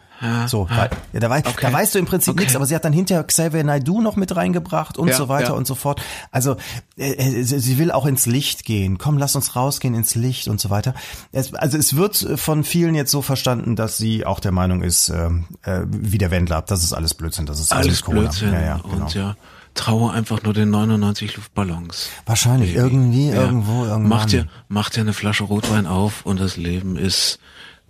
[0.47, 1.53] So, da, ja, da, wei Okay.
[1.63, 2.41] da weißt du im Prinzip Okay.
[2.43, 5.49] nichts, aber sie hat dann hinterher Xavier Naidoo noch mit reingebracht und Ja, so weiter
[5.49, 5.55] ja.
[5.55, 6.01] und so fort.
[6.31, 6.57] Also
[6.97, 8.99] äh, äh, sie will auch ins Licht gehen.
[8.99, 10.95] Komm, lass uns rausgehen ins Licht und so weiter.
[11.33, 15.09] Es, also es wird von vielen jetzt so verstanden, dass sie auch der Meinung ist,
[15.09, 18.21] ähm, äh, wie der Wendler, das ist alles Blödsinn, das ist Alles mit Corona.
[18.23, 18.53] Blödsinn.
[18.53, 18.95] Ja, ja, genau.
[19.05, 19.37] Und ja,
[19.75, 22.09] traue einfach nur den 99 Luftballons.
[22.27, 23.43] Wahrscheinlich irgendwie, Ja.
[23.43, 24.09] irgendwo, irgendwann.
[24.09, 27.39] Mach dir, mach dir eine Flasche Rotwein auf und das Leben ist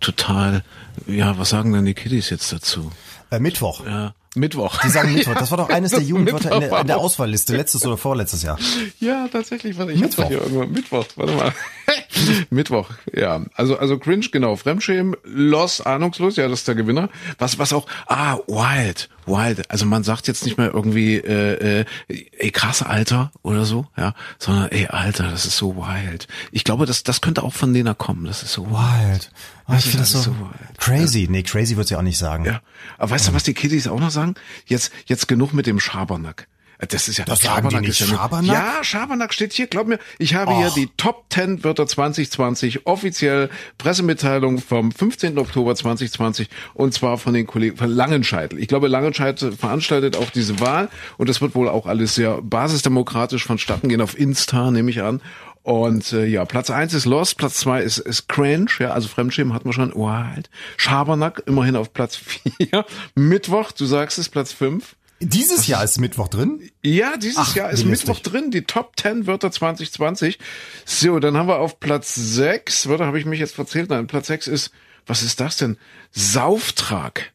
[0.03, 0.63] total,
[1.07, 2.91] ja, was sagen denn die Kiddies jetzt dazu?
[3.31, 3.85] äh, Mittwoch.
[3.85, 4.79] Ja, Mittwoch.
[4.81, 5.35] Die sagen Mittwoch.
[5.35, 6.97] Das war doch eines der Jugendwörter in der, in der.
[6.97, 8.57] Auswahlliste, letztes oder vorletztes Jahr.
[8.99, 9.77] Ja, tatsächlich.
[9.77, 10.27] Warte, ich Mittwoch.
[10.27, 10.65] hier irgendwo.
[10.65, 11.53] Mittwoch, warte mal.
[12.49, 13.41] Mittwoch, ja.
[13.55, 14.55] Also, also cringe, genau.
[14.55, 17.09] Fremdschämen, Loss, ahnungslos, ja, das ist der Gewinner.
[17.37, 19.69] Was, was auch, ah, wild, wild.
[19.69, 24.13] Also man sagt jetzt nicht mehr irgendwie, äh, äh, ey, krass, Alter oder so, ja,
[24.39, 26.27] sondern ey, Alter, das ist so wild.
[26.51, 28.25] Ich glaube, das, das könnte auch von Lena kommen.
[28.25, 29.31] Das ist so wild.
[29.67, 30.77] Oh, ich finde das so, alles so wild.
[30.77, 31.27] crazy.
[31.29, 32.45] Nee, crazy wird sie auch nicht sagen.
[32.45, 32.61] Ja.
[32.97, 34.35] Aber weißt du, was die Kiddies auch noch sagen?
[34.65, 36.47] Jetzt, jetzt genug mit dem Schabernack.
[36.87, 38.55] Das ist ja Das sagen die nicht, ja Schabernack?
[38.55, 39.67] Ja, Schabernack steht hier.
[39.67, 40.73] Glaub mir, ich habe hier Och.
[40.73, 45.37] die Top 10 Wörter 2020 offiziell Pressemitteilung vom 15.
[45.37, 48.59] Oktober 2020 und zwar von den Kollegen von Langenscheitel.
[48.59, 53.45] Ich glaube, Langenscheitel veranstaltet auch diese Wahl und das wird wohl auch alles sehr basisdemokratisch
[53.45, 55.21] vonstatten gehen auf Insta, nehme ich an.
[55.63, 59.53] Und äh, ja, Platz eins ist Lost, Platz zwei ist, ist Cringe, ja, also Fremdschämen
[59.53, 60.49] hatten wir schon, Wild.
[60.75, 62.15] Schabernack immerhin auf Platz
[62.57, 62.85] vier.
[63.15, 64.95] Mittwoch, du sagst es, Platz fünf.
[65.25, 66.69] Dieses Jahr ist Mittwoch drin.
[66.81, 68.31] Ja, dieses Ach, Jahr ist Mittwoch lustig.
[68.31, 70.39] drin, die Top 10 Wörter 2020.
[70.85, 74.27] So, dann haben wir auf Platz 6, Wörter habe ich mich jetzt verzählt, nein, Platz
[74.27, 74.71] 6 ist,
[75.05, 75.77] was ist das denn?
[76.11, 77.31] Sauftrag.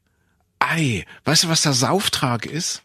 [0.58, 2.82] Ei, weißt du, was der Sauftrag ist?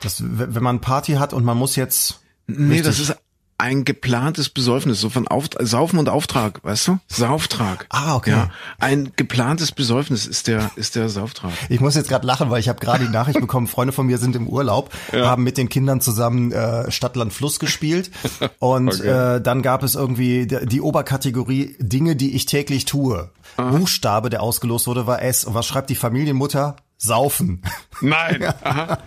[0.00, 2.20] Das, wenn man Party hat und man muss jetzt.
[2.46, 2.86] Nee, Richtig.
[2.86, 3.16] das ist
[3.62, 6.98] ein geplantes Besäufnis, so von auf, Saufen und Auftrag, weißt du?
[7.06, 7.86] Sauftrag.
[7.90, 8.32] Ah, okay.
[8.32, 8.50] Ja,
[8.80, 11.52] ein geplantes Besäufnis ist der, ist der Sauftrag.
[11.68, 14.18] Ich muss jetzt gerade lachen, weil ich habe gerade die Nachricht bekommen, Freunde von mir
[14.18, 18.10] sind im Urlaub, haben mit den Kindern zusammen äh, Stadt, Land, Fluss gespielt
[18.58, 19.36] und Okay.
[19.36, 23.30] äh, dann gab es irgendwie die, die Oberkategorie Dinge, die ich täglich tue.
[23.56, 25.44] Buchstabe, der ausgelost wurde, war S.
[25.44, 26.76] Und was schreibt die Familienmutter?
[27.02, 27.62] Saufen.
[28.00, 28.44] Nein.
[28.62, 28.98] Aha.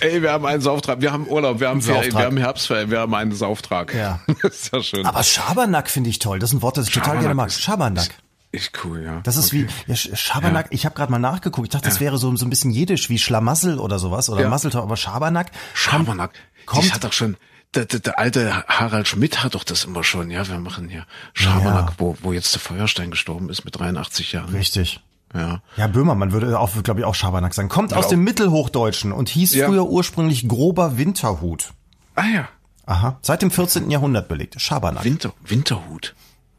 [0.00, 1.00] Ey, wir haben einen Sauftrag.
[1.02, 3.94] Wir haben Urlaub, wir haben Ferien, wir haben Herbstferien, wir haben einen Sauftrag.
[3.94, 4.20] Ja.
[4.42, 5.06] Das ist ja schön.
[5.06, 6.38] Aber Schabernack finde ich toll.
[6.38, 7.52] Das ist ein Wort, das ich total gerne mag.
[7.52, 8.08] Schabernack.
[8.52, 9.20] Ist cool, ja.
[9.22, 9.66] Das ist Okay.
[9.86, 10.66] wie ja, Sch- Schabernack.
[10.70, 11.66] Ich habe gerade mal nachgeguckt.
[11.68, 14.48] Ich dachte, das wäre so so ein bisschen jiddisch wie Schlamassel oder sowas oder Ja.
[14.48, 15.50] Masseltau, aber Schabernack.
[15.74, 16.32] Schabernack.
[16.66, 17.36] kommt- das hat doch schon,
[17.74, 20.30] der, der, der alte Harald Schmidt hat doch das immer schon.
[20.30, 21.94] Ja, wir machen hier Schabernack, Ja.
[21.98, 24.54] wo, wo jetzt der Feuerstein gestorben ist mit 83 Jahren.
[24.54, 25.00] Richtig.
[25.34, 25.62] Ja.
[25.76, 27.68] Ja, Böhmermann würde auch, glaube ich, auch Schabernack sagen.
[27.68, 28.08] Kommt aus auch.
[28.10, 29.66] dem Mittelhochdeutschen und hieß Ja.
[29.68, 31.72] früher ursprünglich grober Winterhut.
[32.14, 32.48] Ah ja.
[32.84, 33.18] Aha.
[33.22, 33.90] Seit dem 14.
[33.90, 34.60] Jahrhundert belegt.
[34.60, 35.04] Schabernack.
[35.04, 36.14] Winter, Winterhut.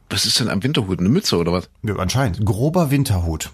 [0.10, 1.00] Was ist denn am Winterhut?
[1.00, 1.70] Eine Mütze oder was?
[1.84, 2.46] Ja, anscheinend.
[2.46, 3.52] Grober Winterhut.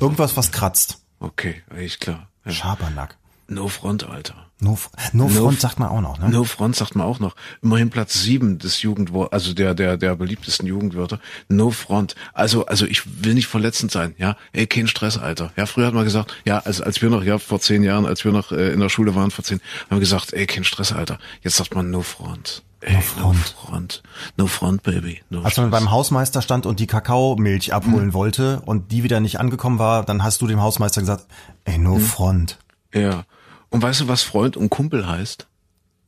[0.00, 1.02] Irgendwas, was kratzt.
[1.20, 2.28] Okay, eigentlich klar.
[2.44, 2.52] Ja.
[2.52, 3.16] Schabernack.
[3.50, 4.34] No Front, Alter.
[4.60, 6.28] No, F- no Front sagt man auch noch, ne?
[6.28, 7.34] No Front sagt man auch noch.
[7.62, 11.20] Immerhin Platz sieben des Jugendwort, also der, der, der beliebtesten Jugendwörter.
[11.48, 12.14] No Front.
[12.34, 14.36] Also, also ich will nicht verletzend sein, ja.
[14.52, 15.52] Ey, kein Stress, Alter.
[15.56, 18.24] Ja, früher hat man gesagt, ja, also als wir noch, ja, vor zehn Jahren, als
[18.24, 20.92] wir noch äh, in der Schule waren, vor zehn, haben wir gesagt, ey, kein Stress,
[20.92, 21.18] Alter.
[21.42, 22.62] Jetzt sagt man No Front.
[22.80, 23.54] Ey, no Front.
[23.64, 24.02] Front.
[24.36, 25.22] No Front, Baby.
[25.30, 29.38] No Als man beim Hausmeister stand und die Kakaomilch abholen wollte und die wieder nicht
[29.40, 31.26] angekommen war, dann hast du dem Hausmeister gesagt,
[31.64, 32.58] ey, no Front.
[32.92, 33.24] Ja.
[33.70, 35.46] Und weißt du, was Freund und Kumpel heißt?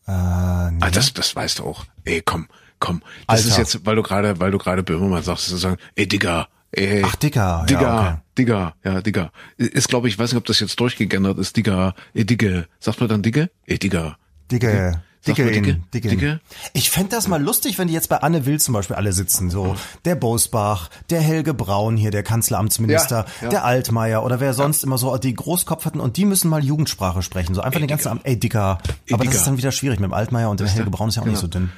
[0.07, 0.79] Äh, nee.
[0.81, 1.85] Ah, das, das weißt du auch.
[2.05, 3.03] Ey, komm, komm.
[3.29, 3.49] Das Alter.
[3.49, 7.03] ist jetzt, weil du gerade, weil du gerade Böhmermann sagst, zu sagen, ey, Digga, ey.
[7.05, 7.67] Ach, Dicker.
[7.69, 8.17] Digga, Ja, okay.
[8.39, 9.31] Digga, ja, Digga.
[9.59, 12.67] Ist, glaube ich, weiß nicht, ob das jetzt durchgegendert ist, Digga, ey, Digge.
[12.79, 13.51] Sagt man dann Digge?
[13.67, 14.17] Ey, Digga.
[14.51, 16.09] Sag dicke, mal dicke, dicke.
[16.09, 16.41] dicke.
[16.73, 19.51] Ich fänd das mal lustig, wenn die jetzt bei Anne Will zum Beispiel alle sitzen.
[19.51, 23.49] So der Bosbach, der Helge Braun hier, der Kanzleramtsminister, Ja, ja.
[23.49, 27.23] der Altmaier oder wer sonst immer so die Großkopf hatten und die müssen mal Jugendsprache
[27.23, 27.55] sprechen.
[27.55, 28.61] So einfach den ganzen Abend, ey Dicker.
[28.61, 29.33] Aber das Dicker.
[29.35, 31.39] ist dann wieder schwierig mit dem Altmaier und dem Helge Braun ist ja auch nicht
[31.39, 31.71] so dünn.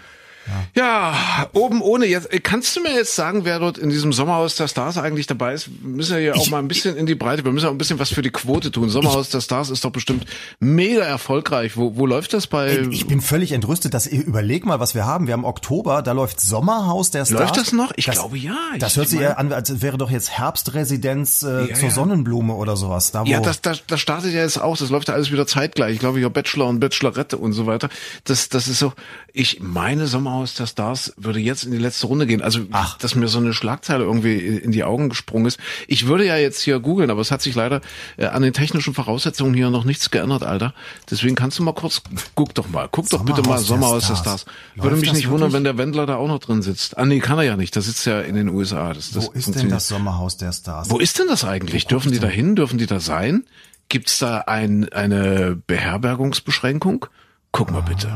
[0.74, 1.14] Ja,
[1.52, 2.06] oben ohne.
[2.06, 5.26] Jetzt, äh, kannst du mir jetzt sagen, wer dort in diesem Sommerhaus der Stars eigentlich
[5.26, 5.68] dabei ist?
[5.82, 7.44] Wir müssen ja hier auch Ich- mal ein bisschen in die Breite.
[7.44, 8.88] Wir müssen auch ein bisschen was für die Quote tun.
[8.88, 10.24] Sommerhaus der Stars ist doch bestimmt
[10.60, 11.76] mega erfolgreich.
[11.76, 12.78] Wo, wo läuft das bei?
[12.90, 15.26] Ich bin völlig entrüstet, dass überleg mal, was wir haben.
[15.26, 17.40] Wir haben Oktober, da läuft Sommerhaus der Stars.
[17.40, 17.92] Läuft das noch?
[17.96, 18.56] Ich Das- glaube ja.
[18.74, 21.88] Ich, Das hört sich ich eher an, als wäre doch jetzt Herbstresidenz äh, Ja, zur
[21.88, 21.94] ja.
[21.94, 23.10] Sonnenblume oder sowas.
[23.12, 24.76] Da, Ja, das, das, das startet ja jetzt auch.
[24.76, 25.94] Das läuft ja alles wieder zeitgleich.
[25.94, 27.88] Ich glaube, ja, Bachelor und Bachelorette und so weiter.
[28.24, 28.92] Das, das ist so.
[29.34, 32.42] Ich meine, Sommerhaus der Stars würde jetzt in die letzte Runde gehen.
[32.42, 32.98] Also, Ach.
[32.98, 35.58] dass mir so eine Schlagzeile irgendwie in die Augen gesprungen ist.
[35.86, 37.80] Ich würde ja jetzt hier googeln, aber es hat sich leider
[38.16, 40.74] äh, an den technischen Voraussetzungen hier noch nichts geändert, Alter.
[41.10, 42.02] Deswegen kannst du mal kurz,
[42.34, 44.40] guck doch mal, guck doch bitte mal Sommerhaus der Sommerhaus der Stars.
[44.42, 44.56] Stars.
[44.76, 45.54] Würde mich nicht wundern, wirklich?
[45.54, 46.98] wenn der Wendler da auch noch drin sitzt.
[46.98, 47.74] Ah, nee, kann er ja nicht.
[47.74, 48.92] Der sitzt ja in den USA.
[48.92, 50.90] Das, das wo ist denn das Sommerhaus der Stars?
[50.90, 51.86] Wo ist denn das eigentlich?
[51.86, 52.56] Dürfen die da hin?
[52.56, 53.44] Dürfen die da sein?
[53.88, 57.06] Gibt's da ein, eine Beherbergungsbeschränkung?
[57.54, 58.08] Guck mal bitte.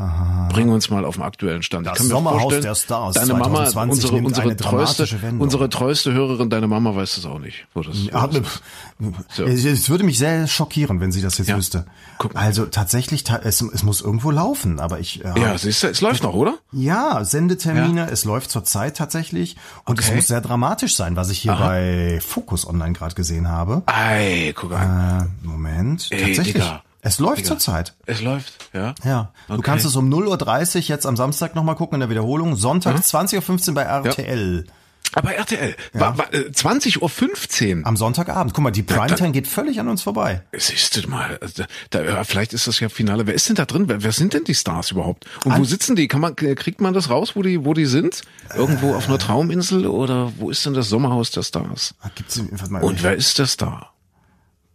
[0.50, 1.86] Bring uns mal auf den aktuellen Stand.
[1.86, 5.06] Das Sommerhaus der Stars Deine Mama, 2020 unsere, unsere treueste,
[5.38, 7.66] unsere treueste Hörerin, deine Mama weiß das auch nicht.
[7.74, 9.44] Wo das, wo das So.
[9.44, 11.58] Es es würde mich sehr schockieren, wenn sie das jetzt Ja.
[11.58, 11.84] wüsste.
[12.32, 16.00] Also tatsächlich, ta- es, es muss irgendwo laufen, aber ich äh, ja, siehst du, es
[16.00, 16.54] läuft noch, oder?
[16.72, 20.16] ja Sendetermine, es läuft zurzeit tatsächlich und es Okay.
[20.16, 23.82] muss sehr dramatisch sein, was ich hier bei Focus Online gerade gesehen habe.
[23.84, 25.28] Ei, guck an.
[25.44, 26.82] Äh, Moment, Ey, tatsächlich, Digga.
[27.06, 27.48] Es läuft Digga.
[27.48, 27.94] zurzeit.
[28.06, 28.94] Es läuft, ja?
[29.04, 29.62] Ja, du Okay.
[29.62, 32.56] kannst es um 0.30 Uhr jetzt am Samstag nochmal gucken in der Wiederholung.
[32.56, 34.66] Sonntag 20.15 Uhr bei RTL.
[35.14, 37.86] Aber RTL, wa, wa, äh, 20.15 Uhr.
[37.86, 38.52] Am Sonntagabend.
[38.52, 40.42] Guck mal, die Primetime geht völlig an uns vorbei.
[40.52, 43.26] Siehst du mal, also da, da, vielleicht ist das ja Finale.
[43.26, 43.88] Wer ist denn da drin?
[43.88, 45.24] Wer, wer sind denn die Stars überhaupt?
[45.44, 46.08] Und wo An- sitzen die?
[46.08, 48.22] Kann man, kriegt man das raus, wo die, wo die sind?
[48.54, 51.94] Irgendwo auf einer Trauminsel oder wo ist denn das Sommerhaus der Stars?
[52.02, 53.90] Ah, Gibt's, mal, Und wer ist das da?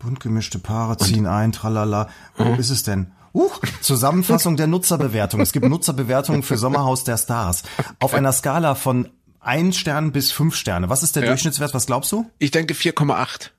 [0.01, 2.07] Bunt gemischte Paare ziehen ein, tralala.
[2.37, 2.59] Wo Mhm.
[2.59, 3.11] ist es denn?
[3.33, 5.39] Huch, Zusammenfassung der Nutzerbewertung.
[5.41, 7.63] Es gibt Nutzerbewertungen für Sommerhaus der Stars.
[7.99, 9.07] Auf einer Skala von
[9.39, 10.89] ein Stern bis fünf Sterne.
[10.89, 11.29] Was ist der Ja.
[11.29, 11.73] Durchschnittswert?
[11.73, 12.29] Was glaubst du?
[12.39, 13.51] Ich denke 4,8.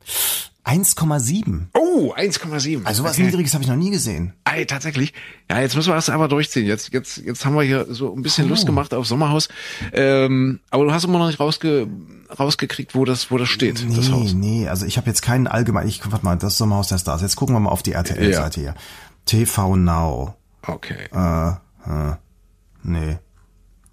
[0.65, 1.67] 1,7.
[1.75, 2.85] Oh, 1,7.
[2.85, 3.25] Also was okay.
[3.25, 4.33] Niedriges habe ich noch nie gesehen.
[4.45, 5.13] Ei, tatsächlich.
[5.51, 6.67] Ja, jetzt müssen wir das aber durchziehen.
[6.67, 9.49] Jetzt, jetzt, jetzt haben wir hier so ein bisschen Lust gemacht auf Sommerhaus.
[9.93, 11.89] Ähm, aber du hast immer noch nicht rausge,
[12.39, 14.33] rausgekriegt, wo das, wo das steht, das Nee, Haus.
[14.35, 17.23] nee, also ich habe jetzt keinen allgemein, ich warte mal, das Sommerhaus der Stars.
[17.23, 18.75] Jetzt gucken wir mal auf die RTL-Seite hier.
[19.27, 20.37] TV Now.
[20.67, 21.09] Okay.
[22.85, 23.19] Nee.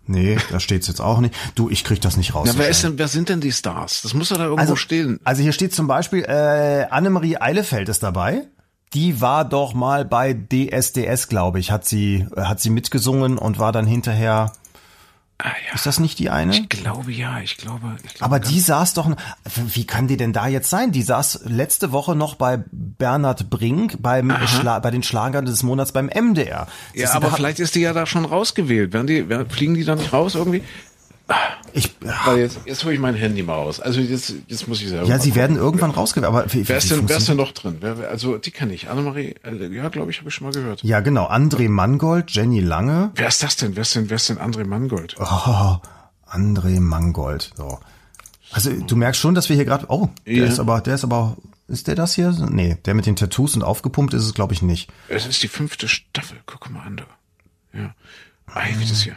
[0.10, 1.36] Nee, da steht's jetzt auch nicht.
[1.54, 2.50] Du, ich krieg das nicht raus.
[2.52, 4.02] Na, wer ist denn, wer sind denn die Stars?
[4.02, 5.19] Das muss doch da irgendwo also, stehen.
[5.24, 8.48] Also hier steht zum Beispiel, äh, Annemarie Eilefeld ist dabei.
[8.95, 13.60] Die war doch mal bei DSDS, glaube ich, hat sie, äh, hat sie mitgesungen und
[13.60, 14.52] war dann hinterher,
[15.41, 15.73] Ah, ja.
[15.73, 16.52] ist das nicht die eine?
[16.52, 17.95] Ich glaube ja, ich glaube.
[18.04, 19.10] Ich glaube Aber die saß doch,
[19.56, 20.91] wie kann die denn da jetzt sein?
[20.91, 25.93] Die saß letzte Woche noch bei Bernhard Brink beim Schla bei den Schlagern des Monats
[25.93, 26.67] beim MDR.
[26.67, 28.91] Ja, Siehst du, aber vielleicht ist die ja da schon rausgewählt.
[28.91, 30.62] Werden die, fliegen die da nicht raus irgendwie?
[31.74, 33.80] Ich, Weil jetzt, jetzt hole ich mein Handy mal raus.
[33.80, 35.06] Also jetzt, jetzt muss ich selber.
[35.08, 36.28] ja, sie werden irgendwann rausgewählt.
[36.28, 37.78] Aber wie, Wer ist denn, wer ist denn noch drin?
[37.82, 38.89] Wer, also die kenne ich.
[38.89, 40.84] Annemarie, äh, ja, glaube ich, habe ich schon mal gehört.
[40.84, 41.28] Ja, genau.
[41.30, 43.12] André Mangold, Jenny Lange.
[43.13, 43.76] Wer ist das denn?
[43.76, 45.15] Wer ist denn, wer ist denn André Mangold?
[45.20, 45.78] Oh,
[46.28, 47.52] André Mangold.
[47.56, 47.80] So.
[48.52, 49.86] Also du merkst schon, dass wir hier gerade.
[49.89, 50.46] Oh, der Ja.
[50.46, 51.38] ist aber, der ist aber.
[51.68, 52.32] Ist der das hier?
[52.50, 54.89] Nee, der mit den Tattoos und aufgepumpt ist es, glaube ich, nicht.
[55.08, 56.38] Es ist die fünfte Staffel.
[56.48, 57.06] Guck mal an, da.
[57.80, 57.94] Ja.
[58.52, 59.15] Ei, wie das hier.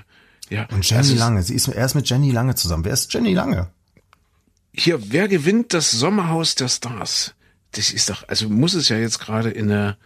[0.52, 0.66] Ja.
[0.70, 1.42] Und Jenny also, Lange.
[1.42, 2.84] Sie ist, er ist mit Jenny Lange zusammen.
[2.84, 3.70] Wer ist Jenny Lange?
[4.74, 7.34] Hier, wer gewinnt das Sommerhaus der Stars?
[7.72, 9.96] Das ist doch, also muss es ja jetzt gerade in der,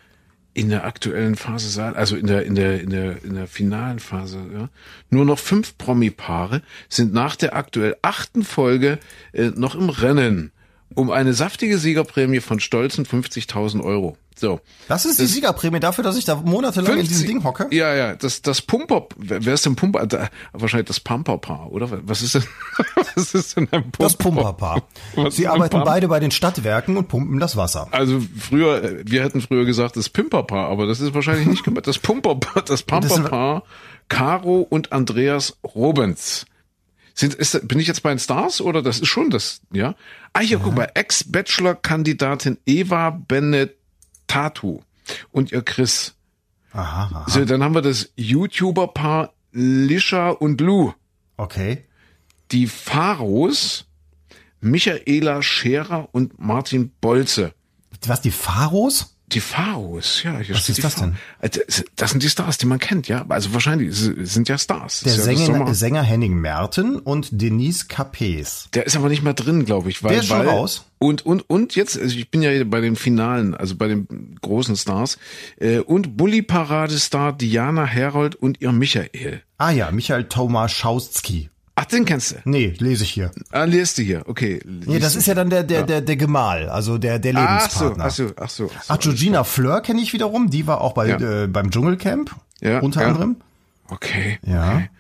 [0.54, 3.98] in der aktuellen Phase sein, also in der, in der, in der, in der finalen
[3.98, 4.68] Phase, ja.
[5.10, 9.00] Nur noch fünf Promi-Paare sind nach der aktuell achten Folge
[9.32, 10.52] äh, noch im Rennen
[10.94, 14.16] um eine saftige Siegerprämie von stolzen 50.000 Euro.
[14.38, 14.60] So.
[14.86, 17.68] Das ist die Siegerprämie dafür, dass ich da monatelang in diesem 50 Ding hocke.
[17.70, 20.06] Ja, ja, das, das Pumper, wer wer ist denn Pumper?
[20.06, 21.88] Da, wahrscheinlich das Pumperpaar, oder?
[22.06, 22.44] Was ist denn,
[23.14, 24.04] was ist denn ein Pumper?
[24.04, 24.82] Das Pumperpaar.
[25.14, 25.86] Was Sie arbeiten Pumper?
[25.86, 27.88] beide bei den Stadtwerken und pumpen das Wasser.
[27.92, 31.86] Also früher, äh, wir hätten früher gesagt, das Pimperpaar, aber das ist wahrscheinlich nicht gemeint.
[31.86, 33.62] Das Pumperpaar, das Pumperpaar,
[34.10, 36.44] Caro und Andreas Robens.
[37.14, 39.94] Sind, ist, bin ich jetzt bei den Stars oder das ist schon das, ja?
[40.34, 43.08] Ah, hier, guck mal, Ex-Bachelor-Kandidatin Eva
[44.26, 44.80] Benetatu
[45.32, 46.14] und ihr Chris.
[46.72, 47.24] Aha, aha.
[47.28, 50.92] So, dann haben wir das YouTuber-Paar Lisha und Lou.
[51.36, 51.84] Okay.
[52.52, 53.86] Die Pharos,
[54.60, 57.54] Michaela Scherer und Martin Bolze.
[58.06, 59.15] Was, die Pharos?
[59.32, 60.38] Die Pharos, ja.
[60.38, 61.16] Hier Was ist das denn?
[61.40, 61.50] Äh,
[61.96, 63.24] Das sind die Stars, die man kennt, ja.
[63.28, 65.00] Also wahrscheinlich sind ja Stars.
[65.00, 68.68] Der ist ja Sänger, Sänger Henning Merten und Denise Capes.
[68.72, 70.04] der ist aber nicht mehr drin, glaube ich.
[70.04, 70.84] Weil, Der ist schon weil, raus?
[70.98, 74.76] Und, und, und jetzt, also ich bin ja bei den Finalen, also bei den großen
[74.76, 75.18] Stars.
[75.58, 79.42] Äh, und Bully-Parade-Star Diana Herold und ihr Michael.
[79.58, 81.50] Ah ja, Michael Tomaszowski.
[81.78, 82.36] Ach, den kennst du.
[82.46, 83.30] Nee, lese ich hier.
[83.50, 84.22] Ah, liest du hier.
[84.26, 84.60] Okay.
[84.64, 88.04] Nee, das ist ja dann der, der, der, der Gemahl, also der, der Lebenspartner.
[88.06, 88.70] ach so, ach so.
[88.74, 88.92] Ach so.
[88.94, 93.06] Ach, Georgina Fleur kenne ich wiederum, die war auch bei, äh, beim Dschungelcamp, Ja, unter
[93.06, 93.36] anderem.
[93.88, 94.38] Okay.
[94.46, 94.74] Ja.
[94.76, 94.90] Okay.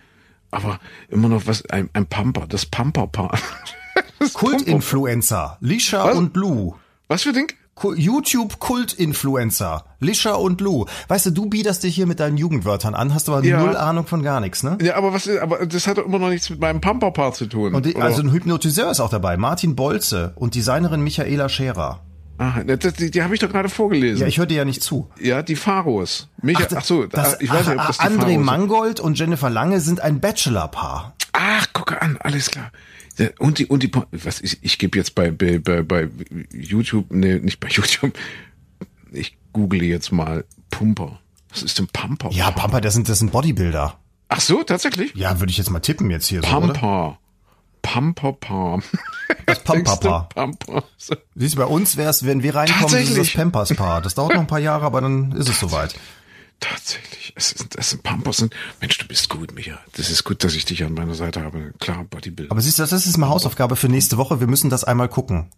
[0.50, 3.38] Aber immer noch was, ein, ein Pamper, das Pamperpaar.
[4.34, 6.74] Kultinfluencer, Lisha und Lou.
[7.08, 7.52] Was für Ding?
[7.76, 10.86] Ku- YouTube-Kultinfluencer, Lisha und Lou.
[11.08, 13.60] Weißt du, du biederst dich hier mit deinen Jugendwörtern an, hast aber Ja.
[13.62, 14.78] null Ahnung von gar nichts, ne?
[14.80, 17.44] Ja, aber was ist, aber das hat doch immer noch nichts mit meinem Pamperpaar zu
[17.46, 17.74] tun.
[17.74, 22.00] Und die, also ein Hypnotiseur ist auch dabei, Martin Bolze und Designerin Michaela Scherer.
[22.38, 24.22] ah, das, die, die habe ich doch gerade vorgelesen.
[24.22, 25.10] Ja, ich dir ja nicht zu.
[25.20, 26.28] ja, die Pharos.
[26.42, 28.44] Micha, ach, so, das, ah, ich weiß nicht, ob ach, das die André Pharos.
[28.46, 31.14] Mangold und Jennifer Lange sind ein Bachelorpaar.
[31.32, 32.70] Ach, gucke an, alles klar.
[33.18, 36.08] Ja, Und die, und die, was ich, ich gebe jetzt bei, bei, bei,
[36.52, 38.16] YouTube, nee, nicht bei YouTube,
[39.12, 41.20] ich google jetzt mal Pumper.
[41.50, 42.28] Was ist denn Pampa?
[42.30, 43.98] Ja, Pampa, das sind, das sind Bodybuilder.
[44.28, 45.14] Ach so, tatsächlich?
[45.14, 46.72] Ja, würde ich jetzt mal tippen jetzt hier so, oder?
[46.74, 47.18] Pampa.
[47.86, 48.82] Pampa Pam.
[49.46, 50.28] Das Pampapa.
[50.34, 50.82] Pampa.
[51.36, 53.32] Siehst du, bei uns wär's, wenn wir reinkommen, ist das.
[53.32, 54.02] Pampers-Paar.
[54.02, 55.94] Das dauert noch ein paar Jahre, aber dann ist es soweit.
[56.60, 57.32] Tatsächlich.
[57.36, 59.78] Es ist, es sind Pampers sind, Mensch, du bist gut, Micha.
[59.96, 61.72] Das ist gut, dass ich dich an meiner Seite habe.
[61.80, 62.50] Klar, Bodybuilder.
[62.50, 64.40] Aber siehst du, das ist mal Hausaufgabe für nächste Woche.
[64.40, 65.48] Wir müssen das einmal gucken.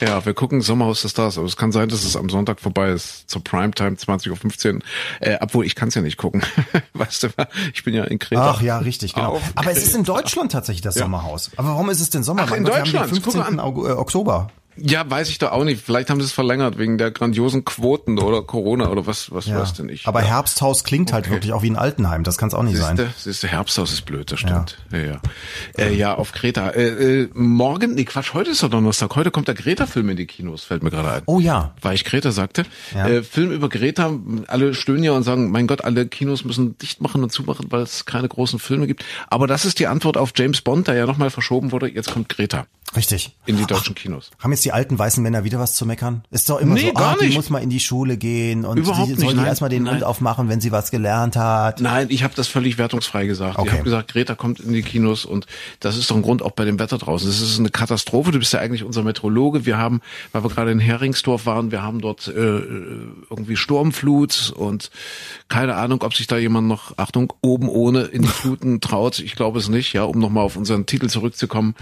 [0.00, 2.90] Ja, wir gucken Sommerhaus der Stars, aber es kann sein, dass es am Sonntag vorbei
[2.90, 4.80] ist, zur Primetime 20.15 Uhr.
[5.20, 6.42] Äh, obwohl, ich kann es ja nicht gucken.
[6.94, 7.28] weißt du,
[7.74, 8.50] ich bin ja in Kreta.
[8.56, 9.40] Ach ja, richtig, genau.
[9.54, 11.50] Aber es ist in Deutschland tatsächlich das Sommerhaus.
[11.56, 12.42] Aber warum ist es denn Sommer?
[12.46, 13.06] Ach, in Gott, wir Deutschland?
[13.10, 13.60] haben den Guck mal 15.
[13.60, 13.64] an.
[13.66, 14.50] Aug- äh, Oktober.
[14.76, 15.82] Ja, weiß ich doch auch nicht.
[15.82, 19.58] Vielleicht haben sie es verlängert wegen der grandiosen Quoten oder Corona oder was, was Ja.
[19.60, 20.06] weiß denn ich.
[20.06, 20.26] Aber ja.
[20.28, 21.34] Herbsthaus klingt halt Okay.
[21.34, 22.24] wirklich auch wie ein Altenheim.
[22.24, 22.96] Das kann es auch nicht sein.
[22.96, 24.78] Siehste, siehste, Herbsthaus ist blöd, das stimmt.
[24.92, 25.20] Ja, ja.
[25.78, 26.70] Äh, ja auf Kreta.
[26.70, 29.16] Äh, äh, morgen, nee, Quatsch, heute ist doch Donnerstag.
[29.16, 31.22] Heute kommt der Greta-Film in die Kinos, fällt mir gerade ein.
[31.26, 31.74] Oh ja.
[31.80, 32.64] Weil ich Greta sagte.
[32.94, 33.08] Ja.
[33.08, 34.12] Äh, Film über Greta,
[34.46, 37.82] alle stöhnen ja und sagen, mein Gott, alle Kinos müssen dicht machen und zumachen, weil
[37.82, 39.04] es keine großen Filme gibt.
[39.28, 41.88] Aber das ist die Antwort auf James Bond, der ja nochmal verschoben wurde.
[41.88, 43.34] Jetzt kommt Greta Richtig.
[43.46, 44.30] in die deutschen Kinos.
[44.38, 46.22] Haben jetzt die alten weißen Männer wieder was zu meckern?
[46.30, 47.36] Ist doch immer Nee, so, gar ah, die nicht.
[47.36, 49.82] muss mal in die Schule gehen und Überhaupt die nicht, soll die nein, erstmal den
[49.82, 51.80] Mund aufmachen, wenn sie was gelernt hat.
[51.80, 53.58] Nein, ich habe das völlig wertungsfrei gesagt.
[53.58, 53.66] Okay.
[53.68, 55.46] Ich habe gesagt, Greta kommt in die Kinos und
[55.80, 57.26] das ist doch ein Grund auch bei dem Wetter draußen.
[57.28, 58.30] Das ist eine Katastrophe.
[58.30, 59.66] Du bist ja eigentlich unser Meteorologe.
[59.66, 60.00] Wir haben,
[60.32, 64.90] weil wir gerade in Heringsdorf waren, wir haben dort äh, irgendwie Sturmflut und
[65.48, 69.18] keine Ahnung, ob sich da jemand noch, Achtung, oben ohne in die Fluten traut.
[69.18, 71.74] Ich glaube es nicht, ja, um nochmal auf unseren Titel zurückzukommen.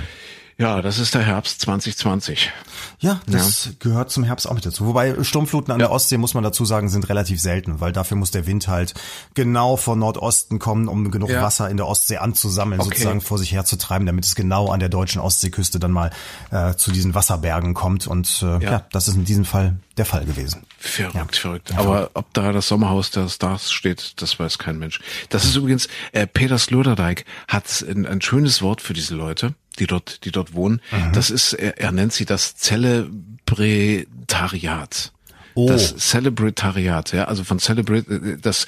[0.57, 2.53] Ja, das ist der Herbst 2020.
[3.01, 4.87] Ja, das gehört zum Herbst auch mit dazu.
[4.87, 8.31] Wobei Sturmfluten an der Ostsee, muss man dazu sagen, sind relativ selten, weil dafür muss
[8.31, 8.95] der Wind halt
[9.35, 11.43] genau von Nordosten kommen, um genug Ja.
[11.43, 12.91] Wasser in der Ostsee anzusammeln, Okay.
[12.91, 16.11] sozusagen vor sich herzutreiben, damit es genau an der deutschen Ostseeküste dann mal
[16.51, 18.07] äh, zu diesen Wasserbergen kommt.
[18.07, 18.87] Und äh, ja.
[18.93, 20.63] das ist in diesem Fall der Fall gewesen.
[20.79, 21.73] Verrückt, verrückt.
[21.77, 25.01] Aber ob da das Sommerhaus der Stars steht, das weiß kein Mensch.
[25.31, 29.87] Das ist übrigens, äh, Peter Sloterdijk hat ein, ein schönes Wort für diese Leute, die
[29.87, 30.81] dort, die dort wohnen.
[31.13, 35.13] Das ist, er, er nennt sie das Celebretariat.
[35.55, 35.69] Oh.
[35.69, 38.67] Das Celebretariat, ja, also von Celebrate, äh, das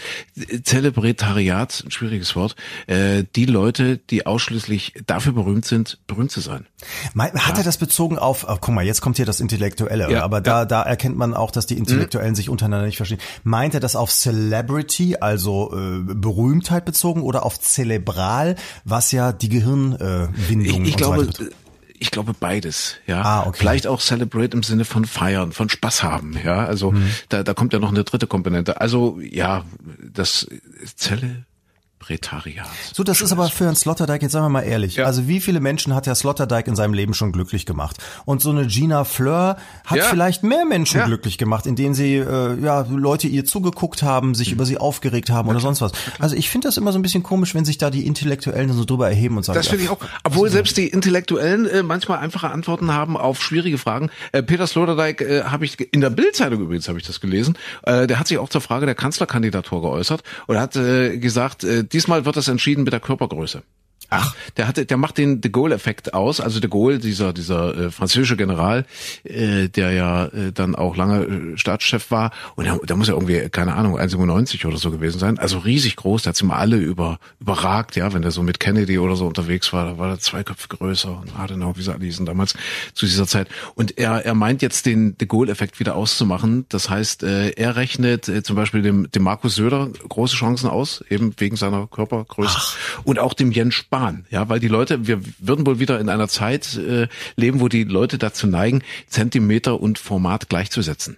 [0.64, 2.54] Celebretariat, ein schwieriges Wort,
[2.86, 6.66] äh, die Leute, die ausschließlich dafür berühmt sind, berühmt zu sein.
[7.16, 10.40] Hat er das bezogen auf, oh, guck mal, jetzt kommt hier das Intellektuelle, Ja, aber
[10.40, 13.20] da, da erkennt man auch, dass die Intellektuellen sich untereinander nicht verstehen.
[13.42, 19.48] Meint er das auf Celebrity, also äh, Berühmtheit bezogen, oder auf Zelebral, was ja die
[19.48, 21.65] Gehirnwindung äh, Windung Ich, ich und so weiter glaube, betrifft?
[22.00, 23.22] Ich glaube beides, ja.
[23.22, 23.58] Ah, okay.
[23.58, 26.64] Vielleicht auch celebrate im Sinne von feiern, von Spaß haben, ja.
[26.64, 27.10] Also Mhm.
[27.28, 28.80] da, da kommt ja noch eine dritte Komponente.
[28.80, 29.64] Also ja,
[30.12, 30.46] das
[32.06, 32.66] Celebretariat.
[32.92, 35.04] So, das ist aber für Herrn Sloterdijk, jetzt sagen wir mal ehrlich, Ja.
[35.06, 37.96] also wie viele Menschen hat Herr Sloterdijk in seinem Leben schon glücklich gemacht?
[38.24, 40.04] Und so eine Gina Fleur hat Ja.
[40.04, 41.06] vielleicht mehr Menschen Ja.
[41.06, 44.34] glücklich gemacht, indem sie, äh, ja, Leute ihr zugeguckt haben, Mhm.
[44.34, 45.92] sich über sie aufgeregt haben oder sonst was.
[46.18, 48.84] Also ich finde das immer so ein bisschen komisch, wenn sich da die Intellektuellen so
[48.84, 49.98] drüber erheben und sagen, Das finde ich auch.
[50.24, 54.10] Obwohl selbst die Intellektuellen äh, manchmal einfache Antworten haben auf schwierige Fragen.
[54.32, 57.56] Äh, Peter Sloterdijk äh, habe ich in der Bildzeitung übrigens habe ich das gelesen.
[57.82, 61.84] Äh, der hat sich auch zur Frage der Kanzlerkandidatur geäußert und hat äh, gesagt, äh,
[61.96, 63.62] diesmal wird das entschieden mit der Körpergröße.
[64.10, 66.40] Ach, der hatte, der macht den De Gaulle-Effekt aus.
[66.40, 68.84] Also De Gaulle, dieser dieser äh, französische General,
[69.24, 73.14] äh, der ja äh, dann auch lange äh, Staatschef war, und der, der muss ja
[73.14, 75.38] irgendwie keine Ahnung 1,97 oder so gewesen sein.
[75.38, 76.22] Also riesig groß.
[76.22, 79.26] Der hat sie mal alle über überragt, ja, wenn der so mit Kennedy oder so
[79.26, 82.54] unterwegs war, da war er zwei Köpfe größer und Adenauer, wie sie alle hießen damals
[82.94, 83.48] zu dieser Zeit.
[83.74, 86.66] Und er er meint jetzt den De Gaulle-Effekt wieder auszumachen.
[86.68, 91.04] Das heißt, äh, er rechnet äh, zum Beispiel dem dem Markus Söder große Chancen aus,
[91.08, 92.58] eben wegen seiner Körpergröße
[93.04, 93.95] und auch dem Jens Spahn,
[94.30, 97.84] ja, weil die Leute, wir würden wohl wieder in einer Zeit äh, leben, wo die
[97.84, 101.16] Leute dazu neigen, Zentimeter und Format gleichzusetzen.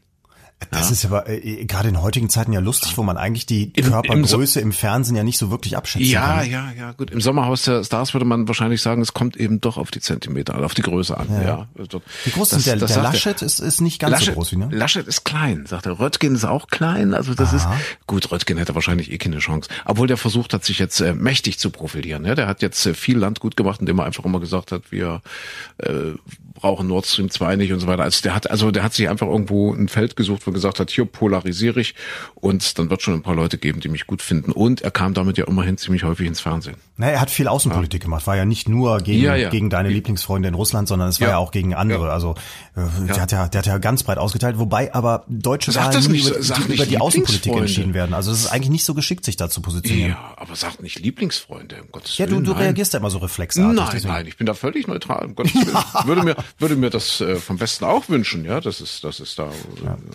[0.73, 3.85] Das ist aber äh, gerade in heutigen Zeiten ja lustig, wo man eigentlich die Im-
[3.87, 6.51] im Körpergröße im, Fernsehen ja nicht so wirklich abschätzen Ja, kann.
[6.51, 7.11] ja, ja, gut.
[7.12, 10.62] Im Sommerhaus der Stars würde man wahrscheinlich sagen, es kommt eben doch auf die Zentimeter,
[10.64, 11.29] auf die Größe an.
[11.44, 11.68] Ja.
[11.79, 13.12] Also Wie groß das- ist der, das der er.
[13.12, 13.40] Laschet?
[13.40, 14.68] Ist, ist nicht ganz Laschet, so groß wie, ne?
[14.73, 16.01] Laschet ist klein, sagt er.
[16.01, 17.66] Röttgen ist auch klein, also das ist
[18.09, 18.31] gut.
[18.33, 21.71] Röttgen hätte wahrscheinlich eh keine Chance, obwohl der versucht hat, sich jetzt äh, mächtig zu
[21.71, 22.25] profilieren.
[22.25, 24.90] Ja, der hat jetzt äh, viel Land gut gemacht, indem er einfach immer gesagt hat,
[24.90, 25.23] wir
[25.79, 26.14] äh,
[26.55, 28.03] brauchen Nord Stream 2 nicht und so weiter.
[28.03, 30.90] Also der hat, also der hat sich einfach irgendwo ein Feld gesucht, wo gesagt hat,
[30.90, 31.94] hier polarisiere ich
[32.34, 34.52] und dann wird schon ein paar Leute geben, die mich gut finden.
[34.52, 36.76] Und er kam damit ja immerhin ziemlich häufig ins Fernsehen.
[36.98, 38.26] Naja, er hat viel Außenpolitik gemacht.
[38.26, 39.48] War ja nicht nur gegen, Ja, ja.
[39.50, 41.38] gegen deine Lieblingsfreunde in Russland, sondern es war ja, Ja.
[41.38, 42.08] auch gegen andere.
[42.08, 42.12] Ja.
[42.12, 42.34] Also
[42.76, 44.58] äh, der, hat ja, der hat ja ganz breit ausgeteilt.
[44.58, 48.14] Wobei aber deutsche Sag Wahlen nicht, über, die, über die Außenpolitik entschieden werden.
[48.14, 50.11] Also es ist eigentlich nicht so geschickt, sich da zu positionieren.
[50.11, 52.44] Ja, aber sagt nicht Lieblingsfreunde, um Gottes Ja, du, Willen.
[52.44, 52.62] du nein.
[52.62, 53.74] reagierst ja immer so reflexartig.
[53.76, 54.12] Nein, deswegen.
[54.12, 55.24] nein, ich bin da völlig neutral.
[55.26, 56.06] Um Gottes Willen.
[56.06, 59.38] würde mir würde mir das äh, vom Westen auch wünschen, ja, das ist das ist
[59.38, 59.44] da.
[59.44, 59.48] Äh,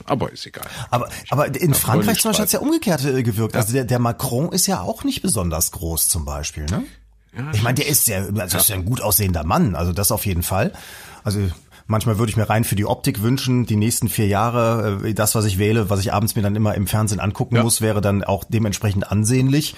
[0.06, 0.66] aber aber ist egal.
[0.90, 2.40] Aber, aber in Ja, Frankreich zum Beispiel Freudenstreit.
[2.40, 3.56] hat's ja umgekehrt äh, gewirkt.
[3.56, 7.52] Also der, der Macron ist ja auch nicht besonders groß zum Beispiel, ne?
[7.54, 10.12] ich meine, der ist ja, also das ist ja ein gut aussehender Mann, also das
[10.12, 10.72] auf jeden Fall.
[11.24, 11.40] Also
[11.88, 15.36] manchmal würde ich mir rein für die Optik wünschen, die nächsten vier Jahre, äh, das,
[15.36, 17.64] was ich wähle, was ich abends mir dann immer im Fernsehen angucken Ja.
[17.64, 19.76] muss, wäre dann auch dementsprechend ansehnlich.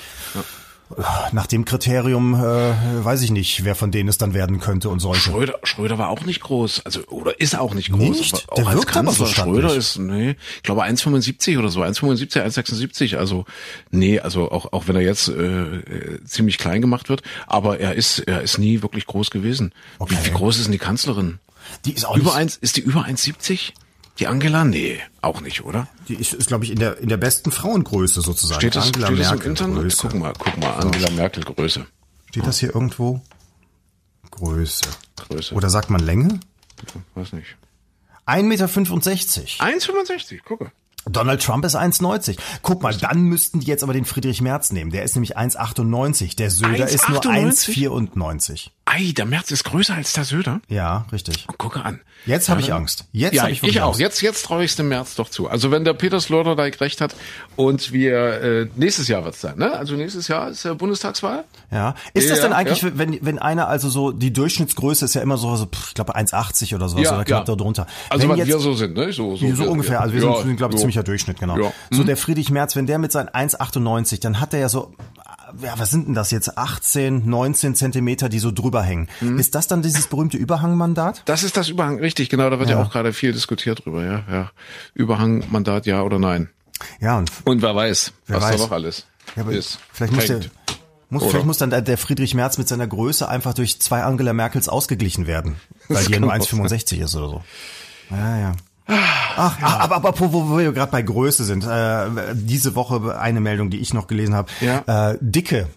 [1.32, 5.00] Nach dem Kriterium äh, weiß ich nicht, wer von denen es dann werden könnte und
[5.00, 5.20] sollte.
[5.20, 8.20] Schröder, Schröder war auch nicht groß, also oder ist auch nicht groß.
[8.20, 8.46] Nicht?
[8.48, 9.26] Aber Der auch als wirkt aber so.
[9.26, 13.18] Schröder ist, nee, ich glaube 1,75 oder so, 1,75, 1,76.
[13.18, 13.46] Also
[13.90, 17.96] nee, also auch auch wenn er jetzt äh, äh, ziemlich klein gemacht wird, aber er
[17.96, 19.74] ist er ist nie wirklich groß gewesen.
[19.98, 20.16] Okay.
[20.22, 21.40] Wie, wie groß ist denn die Kanzlerin?
[21.86, 23.72] Die ist auch Über nicht, eins, ist die über 1,70?
[24.20, 24.64] Die Angela?
[24.64, 25.88] Nee, auch nicht, oder?
[26.08, 28.62] die ist, ist glaube ich in der in der besten Frauengröße sozusagen.
[28.62, 29.76] Steht das, Angela steht das im Merkel Internet?
[29.78, 30.08] Größe.
[30.08, 31.86] Guck mal, guck mal, Angela Merkel Größe.
[32.30, 33.22] Steht das hier irgendwo?
[34.32, 34.86] Größe.
[35.18, 35.56] Größe.
[35.56, 36.40] Oder sagt man Länge?
[37.14, 37.56] Weiß nicht.
[38.26, 38.68] 1,65 Meter.
[38.68, 40.72] 1,65, gucke.
[41.10, 42.38] Donald Trump ist 1,90.
[42.62, 44.92] Guck mal, dann müssten die jetzt aber den Friedrich Merz nehmen.
[44.92, 46.36] Der ist nämlich 1,98.
[46.36, 48.12] Der Söder ist nur 1,98?
[48.16, 48.70] 1,94.
[48.88, 50.62] Ei, der März ist größer als der Söder.
[50.68, 51.48] Ja, richtig.
[51.58, 52.02] Gucke an.
[52.28, 53.06] Jetzt habe ich Angst.
[53.12, 53.88] Jetzt ja, habe ich ich, auch.
[53.88, 54.00] Angst.
[54.00, 55.48] Jetzt, jetzt traue ich es dem März doch zu.
[55.48, 57.16] Also wenn der Peter Sloterdijk recht hat
[57.56, 59.74] und wir äh, nächstes Jahr wird's sein, ne?
[59.74, 61.46] Also nächstes Jahr ist ja Bundestagswahl.
[61.72, 61.96] Ja.
[62.14, 62.92] Ist das Ja, denn eigentlich, ja.
[62.94, 66.76] wenn, wenn einer also so, die Durchschnittsgröße ist ja immer so, so ich glaube 1,80
[66.76, 67.88] oder sowas oder knapp darunter.
[68.10, 69.12] Also wenn was jetzt, wir so sind, ne?
[69.12, 70.86] So, so, so ungefähr, also wir ja, sind, glaube ich, so.
[70.96, 71.58] Ziemlicher Durchschnitt, genau.
[71.58, 71.72] Ja.
[71.92, 74.94] So der Friedrich Merz, wenn der mit seinen 1,98, dann hat er ja so,
[75.62, 79.08] ja, was sind denn das jetzt, 18, 19 Zentimeter, die so drüber hängen.
[79.22, 79.38] Mhm.
[79.40, 81.22] Ist das dann dieses berühmte Überhangmandat?
[81.26, 82.84] Das ist das Überhang, richtig, genau, da wird ja, Ja.
[82.84, 84.52] auch gerade viel diskutiert drüber, ja, ja.
[84.94, 86.50] Überhangmandat, ja oder nein.
[87.00, 88.58] Ja, und Und wer weiß, Wer was weiß.
[88.58, 89.06] da noch alles
[89.36, 89.80] ja, aber ist.
[89.94, 90.40] vielleicht muss der,
[91.10, 91.32] muss, Oder?
[91.32, 95.28] vielleicht muss dann der, Friedrich Merz mit seiner Größe einfach durch zwei Angela Merkels ausgeglichen
[95.28, 95.56] werden,
[95.88, 97.44] weil die ja nur kann auch 1,65 ist oder so.
[98.10, 98.52] Ja, ja.
[98.88, 99.68] Ach, ja.
[99.80, 103.80] aber, aber apropos, wo wir gerade bei Größe sind, äh, diese Woche eine Meldung, die
[103.80, 104.50] ich noch gelesen habe.
[104.62, 105.12] Ja.
[105.12, 105.68] Äh, Dicke.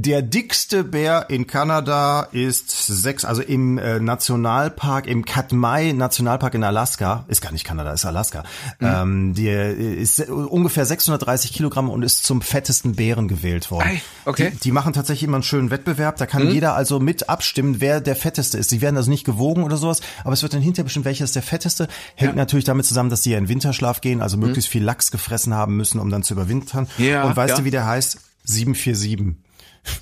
[0.00, 6.62] Der dickste Bär in Kanada ist sechs, also im äh, Nationalpark, im Katmai Nationalpark in
[6.62, 8.44] Alaska, ist gar nicht Kanada, ist Alaska.
[8.78, 8.86] Mhm.
[8.86, 13.88] Ähm, der ist ungefähr 630 Kilogramm und ist zum fettesten Bären gewählt worden.
[13.88, 14.52] Ei, okay.
[14.52, 16.16] Die, die machen tatsächlich immer einen schönen Wettbewerb.
[16.16, 18.70] Da kann jeder also mit abstimmen, wer der fetteste ist.
[18.70, 21.34] Sie werden also nicht gewogen oder sowas, aber es wird dann hinterher bestimmt, welcher ist
[21.34, 21.88] der fetteste.
[22.14, 25.54] Hängt natürlich damit zusammen, dass die ja in Winterschlaf gehen, also möglichst viel Lachs gefressen
[25.54, 26.86] haben müssen, um dann zu überwintern.
[26.98, 27.56] Ja, Und weißt ja.
[27.56, 28.18] du, wie der heißt?
[28.44, 29.47] 747.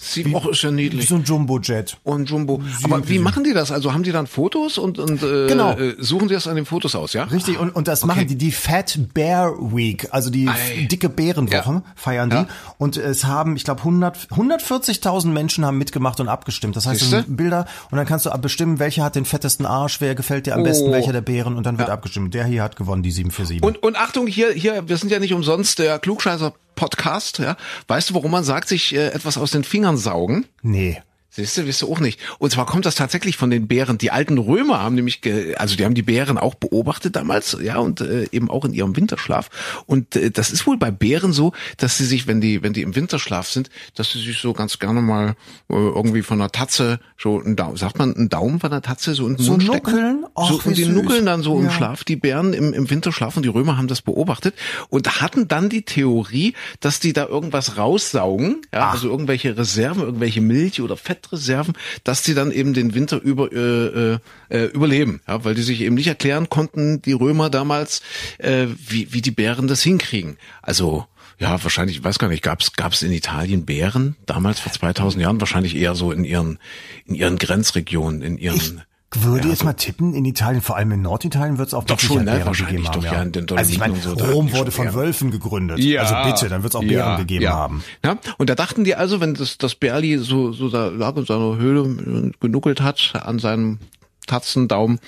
[0.00, 1.08] Sie, och, ist ja niedlich.
[1.08, 1.96] So ein Jumbo-Jet.
[2.02, 2.60] Und Jumbo.
[2.82, 3.70] Aber wie machen die das?
[3.70, 5.74] Also haben die dann Fotos und, und äh, Genau.
[5.78, 7.22] äh, suchen die das an den Fotos aus, ja?
[7.24, 10.88] Richtig, und, und das machen die, die Fat Bear Week, also die Ei.
[10.90, 11.82] dicke Bärenwoche, Ja.
[11.94, 12.36] feiern die.
[12.36, 12.46] Ja.
[12.78, 16.74] Und es haben, ich glaube, 100 140.000 Menschen haben mitgemacht und abgestimmt.
[16.74, 17.22] Das heißt, Siehste?
[17.22, 20.54] sind Bilder und dann kannst du bestimmen, welcher hat den fettesten Arsch, wer gefällt dir
[20.56, 20.92] am besten, Oh.
[20.92, 22.34] welcher der Bären und dann wird abgestimmt.
[22.34, 23.62] Der hier hat gewonnen, die 747.
[23.62, 27.56] Und, und Achtung, hier, hier, wir sind ja nicht umsonst der Klugscheißer Podcast, ja.
[27.88, 30.46] Weißt du, warum man sagt, sich äh, etwas aus den Fingern saugen?
[30.62, 31.00] nee.
[31.36, 32.18] Siehst du, wisst du auch nicht.
[32.38, 33.98] Und zwar kommt das tatsächlich von den Bären.
[33.98, 37.76] Die alten Römer haben nämlich, ge, also die haben die Bären auch beobachtet damals, ja,
[37.76, 39.50] und äh, eben auch in ihrem Winterschlaf.
[39.86, 42.80] Und äh, das ist wohl bei Bären so, dass sie sich, wenn die, wenn die
[42.82, 45.36] im Winterschlaf sind, dass sie sich so ganz gerne mal
[45.68, 49.14] äh, irgendwie von einer Tatze so einen Daumen, sagt man, einen Daumen von einer Tatze
[49.14, 49.82] so in den So Mund nuckeln?
[49.96, 50.24] stecken.
[50.34, 50.94] Ach, so, und die süß.
[50.94, 51.70] nuckeln dann so im Ja.
[51.70, 54.54] Schlaf, die Bären im, im Winterschlaf und die Römer haben das beobachtet
[54.88, 60.40] und hatten dann die Theorie, dass die da irgendwas raussaugen, ja, also irgendwelche Reserven, irgendwelche
[60.40, 60.96] Milch- oder
[61.26, 65.62] Fettreserven, dass die dann eben den Winter über äh, äh, äh, überleben, ja, weil die
[65.62, 68.02] sich eben nicht erklären konnten, die Römer damals,
[68.38, 70.38] äh, wie, wie die Bären das hinkriegen.
[70.62, 71.06] Also
[71.38, 75.40] ja, wahrscheinlich, ich weiß gar nicht, gab's gab's in Italien Bären damals vor 2000 Jahren?
[75.40, 76.58] Wahrscheinlich eher so in ihren
[77.04, 78.82] in ihren Grenzregionen, in ihren
[79.14, 82.24] Würde jetzt mal tippen, in Italien, vor allem in Norditalien, wird es auch Doch schon,
[82.24, 82.44] ne?
[82.44, 83.00] Wahrscheinlich haben.
[83.00, 84.96] doch, ja, den also ich meine, so, Rom wurde von Bären.
[84.96, 85.78] Wölfen gegründet.
[85.98, 87.84] also bitte, dann wird es auch Bären gegeben haben.
[88.04, 91.24] Ja, und da dachten die also, wenn das, das Bärli so, so da lag in
[91.24, 93.78] seiner Höhle und genuckelt hat an seinem
[94.26, 94.98] Tatzendaum,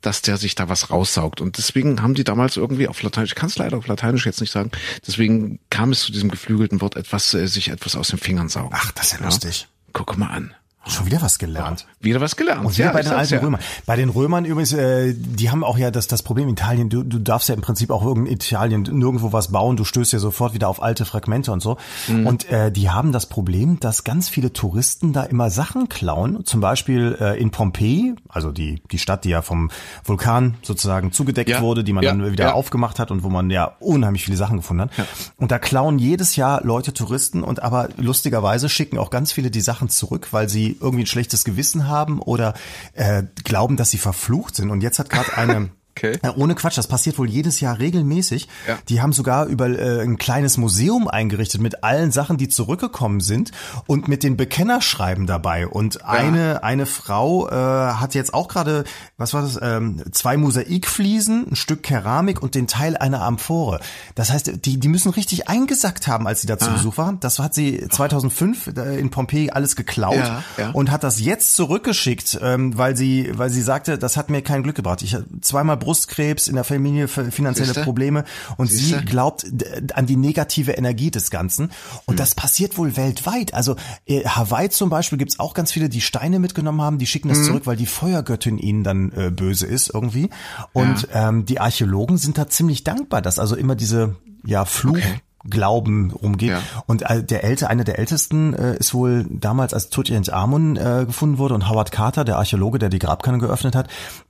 [0.00, 1.40] dass der sich da was raussaugt.
[1.40, 4.40] Und deswegen haben die damals irgendwie auf Lateinisch, ich kann es leider auf Lateinisch jetzt
[4.40, 4.70] nicht sagen,
[5.06, 8.70] deswegen kam es zu diesem geflügelten Wort, etwas, äh, sich etwas aus den Fingern saugen.
[8.72, 9.68] Ach, das ist ja lustig.
[9.92, 10.54] Guck mal an.
[10.86, 11.86] Schon wieder was gelernt.
[12.00, 12.64] Wieder was gelernt.
[12.64, 13.40] Und wieder ja, bei den alten ja.
[13.40, 13.60] Römern.
[13.86, 17.02] Bei den Römern übrigens, äh, die haben auch ja das, das Problem in Italien, du,
[17.02, 20.52] du darfst ja im Prinzip auch in Italien nirgendwo was bauen, du stößt ja sofort
[20.54, 21.78] wieder auf alte Fragmente und so.
[22.08, 22.26] Mhm.
[22.26, 26.44] Und äh, die haben das Problem, dass ganz viele Touristen da immer Sachen klauen.
[26.44, 29.70] Zum Beispiel äh, in Pompeji, also die, die Stadt, die ja vom
[30.04, 31.62] Vulkan sozusagen zugedeckt Ja.
[31.62, 32.10] wurde, die man Ja.
[32.12, 32.52] dann wieder Ja.
[32.52, 34.90] aufgemacht hat und wo man ja unheimlich viele Sachen gefunden hat.
[35.38, 39.60] Und da klauen jedes Jahr Leute Touristen und aber lustigerweise schicken auch ganz viele die
[39.60, 42.54] Sachen zurück, weil sie irgendwie ein schlechtes Gewissen haben oder
[42.92, 44.70] äh, glauben, dass sie verflucht sind.
[44.70, 46.18] Und jetzt hat gerade eine Okay.
[46.24, 48.48] Ja, ohne Quatsch, das passiert wohl jedes Jahr regelmäßig.
[48.66, 48.78] Ja.
[48.88, 53.52] Die haben sogar über äh, ein kleines Museum eingerichtet mit allen Sachen, die zurückgekommen sind
[53.86, 55.68] und mit den Bekennerschreiben dabei.
[55.68, 58.82] Und eine eine Frau äh, hat jetzt auch gerade,
[59.18, 63.78] was war das, ähm, zwei Mosaikfliesen, ein Stück Keramik und den Teil einer Amphore.
[64.16, 67.20] Das heißt, die die müssen richtig eingesackt haben, als sie da zu Besuch waren.
[67.20, 70.70] Das hat sie 2005 äh, in Pompeji alles geklaut Ja, ja.
[70.70, 74.64] und hat das jetzt zurückgeschickt, ähm, weil sie weil sie sagte, das hat mir kein
[74.64, 75.00] Glück gebracht.
[75.02, 77.82] Ich zweimal Brustkrebs in der Familie, finanzielle Siehste?
[77.82, 78.24] Probleme
[78.56, 78.98] und Siehste?
[79.00, 79.46] sie glaubt
[79.94, 81.70] an die negative Energie des Ganzen Hm.
[82.06, 83.54] und das passiert wohl weltweit.
[83.54, 83.76] Also
[84.06, 87.38] äh, Hawaii zum Beispiel gibt's auch ganz viele, die Steine mitgenommen haben, die schicken das
[87.38, 87.44] Hm.
[87.44, 90.30] zurück, weil die Feuergöttin ihnen dann äh, böse ist irgendwie
[90.72, 94.16] und ähm, die Archäologen sind da ziemlich dankbar, dass also immer diese
[94.46, 95.20] ja Fluch Okay.
[95.48, 96.50] Glauben rumgeht.
[96.50, 96.62] Ja.
[96.86, 101.38] Und äh, der älter, einer der ältesten äh, ist wohl damals, als Tutanchamun äh, gefunden
[101.38, 103.88] wurde und Howard Carter, der Archäologe, der die Grabkammer geöffnet hat,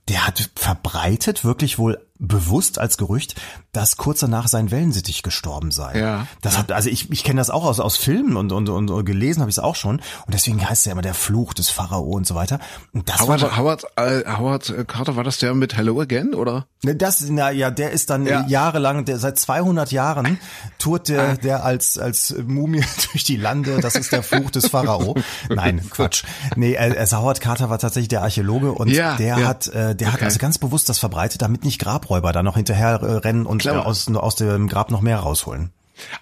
[0.09, 3.35] der hat verbreitet, wirklich wohl bewusst als Gerücht,
[3.73, 5.99] dass kurz danach sein Wellensittich gestorben sei.
[5.99, 6.27] Ja.
[6.41, 9.41] Das hat, also ich, ich kenne das auch aus, aus Filmen und, und, und gelesen
[9.41, 9.97] habe ich es auch schon.
[9.97, 12.59] Und deswegen heißt es ja immer der Fluch des Pharao und so weiter.
[12.93, 16.67] Und das war Howard, Howard, äh, Howard Carter, war das der mit Hello Again, oder?
[16.83, 18.41] Ne, Das, na ja, der ist dann Ja.
[18.45, 20.39] äh, jahrelang, der seit 200 Jahren
[20.79, 23.79] tourt der, der als als Mumie durch die Lande.
[23.81, 25.15] Das ist der Fluch des Pharao.
[25.49, 26.23] Nein, Quatsch.
[26.55, 29.47] Nee, äh, äh, Howard Carter war tatsächlich der Archäologe und Ja, der ja.
[29.47, 30.25] hat, äh, der hat Okay.
[30.25, 33.69] also ganz bewusst das verbreitet, damit nicht Grabräuber da noch hinterher äh, rennen und äh,
[33.69, 35.71] aus aus dem Grab noch mehr rausholen.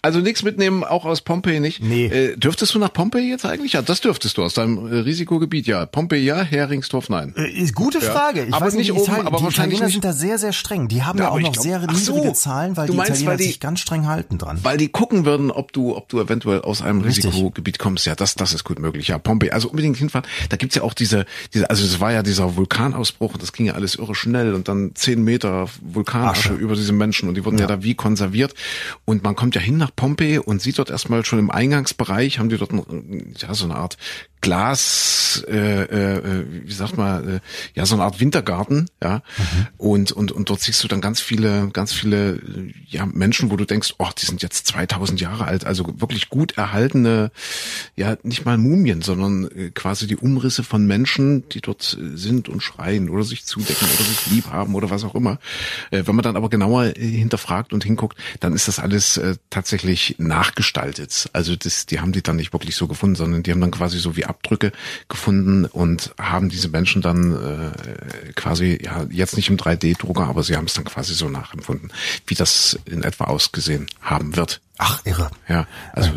[0.01, 1.81] Also nichts mitnehmen, auch aus Pompeji nicht.
[1.83, 2.05] Nee.
[2.05, 3.73] Äh, dürftest du nach Pompeji jetzt eigentlich?
[3.73, 5.85] Ja, das dürftest du aus deinem äh, Risikogebiet, ja.
[5.85, 7.33] Pompeji ja, Heringsdorf nein.
[7.37, 8.45] Äh, Ist gute Frage.
[8.45, 10.37] Ich Aber weiß nicht die oben, Italien- aber die wahrscheinlich Italiener nicht- sind da sehr,
[10.37, 10.87] sehr streng.
[10.87, 12.13] Die haben ja, Ja, auch noch glaub- sehr Ach so.
[12.15, 14.59] niedrige Zahlen, weil die meinst, Italiener weil die- sich ganz streng halten dran.
[14.63, 17.25] Weil die gucken würden, ob du, ob du eventuell aus einem Richtig.
[17.25, 18.05] Risikogebiet kommst.
[18.05, 19.07] Ja, das, das ist gut möglich.
[19.07, 19.51] Ja, Pompeji.
[19.51, 20.27] Also unbedingt hinfahren.
[20.49, 23.65] Da gibt's ja auch diese, diese, also es war ja dieser Vulkanausbruch und das ging
[23.65, 26.53] ja alles irre schnell und dann zehn Meter Vulkanasche Asche.
[26.53, 27.67] über diese Menschen und die wurden ja.
[27.67, 28.53] da wie konserviert.
[29.05, 32.49] Und man kommt ja hin nach Pompeji und sieht dort erstmal schon im Eingangsbereich, haben
[32.49, 33.97] die dort ein, ja, so eine Art
[34.43, 37.39] Glas, äh, äh, wie sagt man, äh,
[37.75, 39.23] ja, so eine Art Wintergarten, ja.
[39.77, 43.55] Und, und, und dort siehst du dann ganz viele, ganz viele, äh, ja, Menschen, wo
[43.55, 47.31] du denkst, oh, die sind jetzt 2000 Jahre alt, also wirklich gut erhaltene,
[47.95, 52.49] ja, nicht mal Mumien, sondern äh, quasi die Umrisse von Menschen, die dort äh, sind
[52.49, 55.39] und schreien oder sich zudecken oder sich lieb haben oder was auch immer.
[55.89, 59.35] Äh, wenn man dann aber genauer äh, hinterfragt und hinguckt, dann ist das alles äh,
[59.53, 61.29] tatsächlich nachgestaltet.
[61.31, 63.99] Also das, die haben die dann nicht wirklich so gefunden, sondern die haben dann quasi
[63.99, 64.71] so wie Abdrücke
[65.09, 70.57] gefunden und haben diese Menschen dann äh, quasi, ja, jetzt nicht im 3D-Drucker, aber sie
[70.57, 71.91] haben es dann quasi so nachempfunden,
[72.25, 74.59] wie das in etwa ausgesehen haben wird.
[74.79, 75.29] Ach, irre.
[75.47, 76.09] Ja, also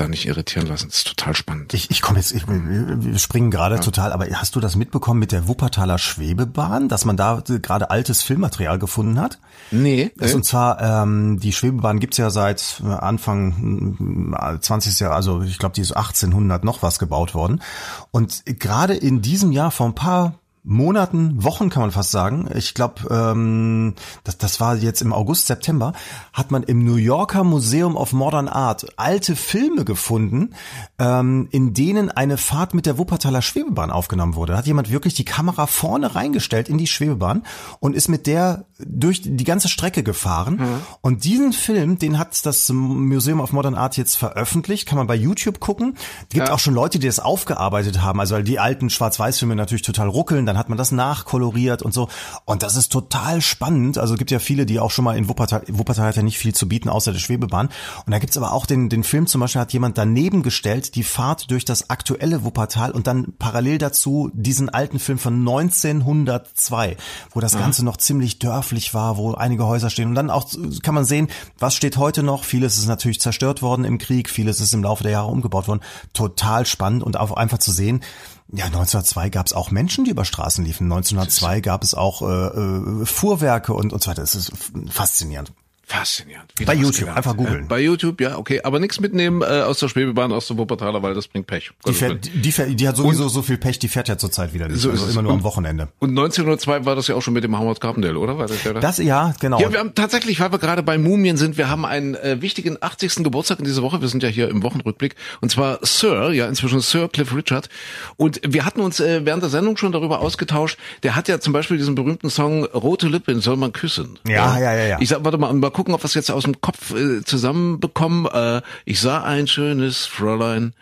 [0.00, 1.74] da nicht irritieren lassen, das ist total spannend.
[1.74, 5.32] Ich, ich komme jetzt, ich, wir springen gerade total, aber hast du das mitbekommen mit
[5.32, 9.38] der Wuppertaler Schwebebahn, dass man da äh, gerade altes Filmmaterial gefunden hat?
[9.70, 15.00] nee, Das, äh, und zwar, ähm, die Schwebebahn gibt's ja seit äh, Anfang äh, 20.
[15.00, 17.62] Jahr, also ich glaube, die ist 1800 noch was gebaut worden.
[18.10, 20.34] Und gerade in diesem Jahr, vor ein paar
[20.64, 23.94] Monaten, Wochen kann man fast sagen, ich glaube, ähm,
[24.24, 25.92] das, das war jetzt im August, September,
[26.32, 30.50] hat man im New Yorker Museum of Modern Art alte Filme gefunden,
[30.98, 34.52] ähm, in denen eine Fahrt mit der Wuppertaler Schwebebahn aufgenommen wurde.
[34.52, 37.44] Da hat jemand wirklich die Kamera vorne reingestellt in die Schwebebahn
[37.80, 40.60] und ist mit der durch die ganze Strecke gefahren.
[41.00, 45.16] Und diesen Film, den hat das Museum of Modern Art jetzt veröffentlicht, kann man bei
[45.16, 45.94] YouTube gucken.
[46.22, 46.54] Es gibt Ja.
[46.54, 50.46] auch schon Leute, die das aufgearbeitet haben, also weil die alten Schwarz-Weiß-Filme natürlich total ruckeln,
[50.48, 52.08] dann hat man das nachkoloriert und so.
[52.44, 53.98] Und das ist total spannend.
[53.98, 56.38] Also es gibt ja viele, die auch schon mal in Wuppertal, Wuppertal hat ja nicht
[56.38, 57.68] viel zu bieten, außer der Schwebebahn.
[58.06, 61.04] Und da gibt's aber auch den, den Film, zum Beispiel hat jemand daneben gestellt, die
[61.04, 66.96] Fahrt durch das aktuelle Wuppertal und dann parallel dazu diesen alten Film von 1902,
[67.32, 70.08] wo das Ganze noch ziemlich dörflich war, wo einige Häuser stehen.
[70.08, 70.48] Und dann auch
[70.82, 71.28] kann man sehen,
[71.58, 72.44] was steht heute noch.
[72.44, 75.80] Vieles ist natürlich zerstört worden im Krieg, vieles ist im Laufe der Jahre umgebaut worden.
[76.12, 78.02] Total spannend und auch einfach zu sehen,
[78.50, 80.84] ja, 1902 gab es auch Menschen, die über Straßen liefen.
[80.84, 84.22] 1902 gab es auch äh, äh, Fuhrwerke und, und so weiter.
[84.22, 84.52] Das ist
[84.88, 85.52] faszinierend.
[85.88, 86.52] Faszinierend.
[86.66, 87.16] Bei YouTube, gelernt.
[87.16, 87.66] einfach googeln.
[87.66, 88.60] Bei YouTube, ja, okay.
[88.62, 91.70] Aber nichts mitnehmen äh, aus der Schwebebahn, aus der Wuppertaler, weil das bringt Pech.
[91.86, 94.68] Die, fährt, die, fährt, die hat sowieso so viel Pech, die fährt ja zurzeit wieder
[94.68, 94.80] nicht.
[94.80, 95.88] So also immer nur am Und- Wochenende.
[95.98, 98.36] Und 1902 war das ja auch schon mit dem Howard Carpendale, oder?
[98.36, 98.80] War das ja da?
[98.80, 99.58] Das, ja, genau.
[99.60, 102.76] Ja, wir haben tatsächlich, weil wir gerade bei Mumien sind, wir haben einen äh, wichtigen
[102.78, 103.24] 80.
[103.24, 104.02] Geburtstag in dieser Woche.
[104.02, 105.14] Wir sind ja hier im Wochenrückblick.
[105.40, 107.70] Und zwar Sir, ja, inzwischen Sir Cliff Richard.
[108.18, 110.78] Und wir hatten uns äh, während der Sendung schon darüber ausgetauscht.
[111.02, 114.18] Der hat ja zum Beispiel diesen berühmten Song Rote Lippen soll man küssen.
[114.26, 114.96] Ja, ja, ja, ja.
[115.00, 118.26] Ich sag, warte mal, mal gucken, ob wir es jetzt aus dem Kopf äh, zusammenbekommen.
[118.26, 120.74] Äh, ich sah ein schönes Fräulein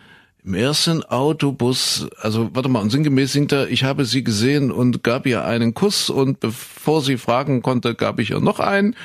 [0.43, 5.03] im ersten Autobus, also warte mal, und sinngemäß singt er, ich habe sie gesehen und
[5.03, 8.95] gab ihr einen Kuss und bevor sie fragen konnte, gab ich ihr noch einen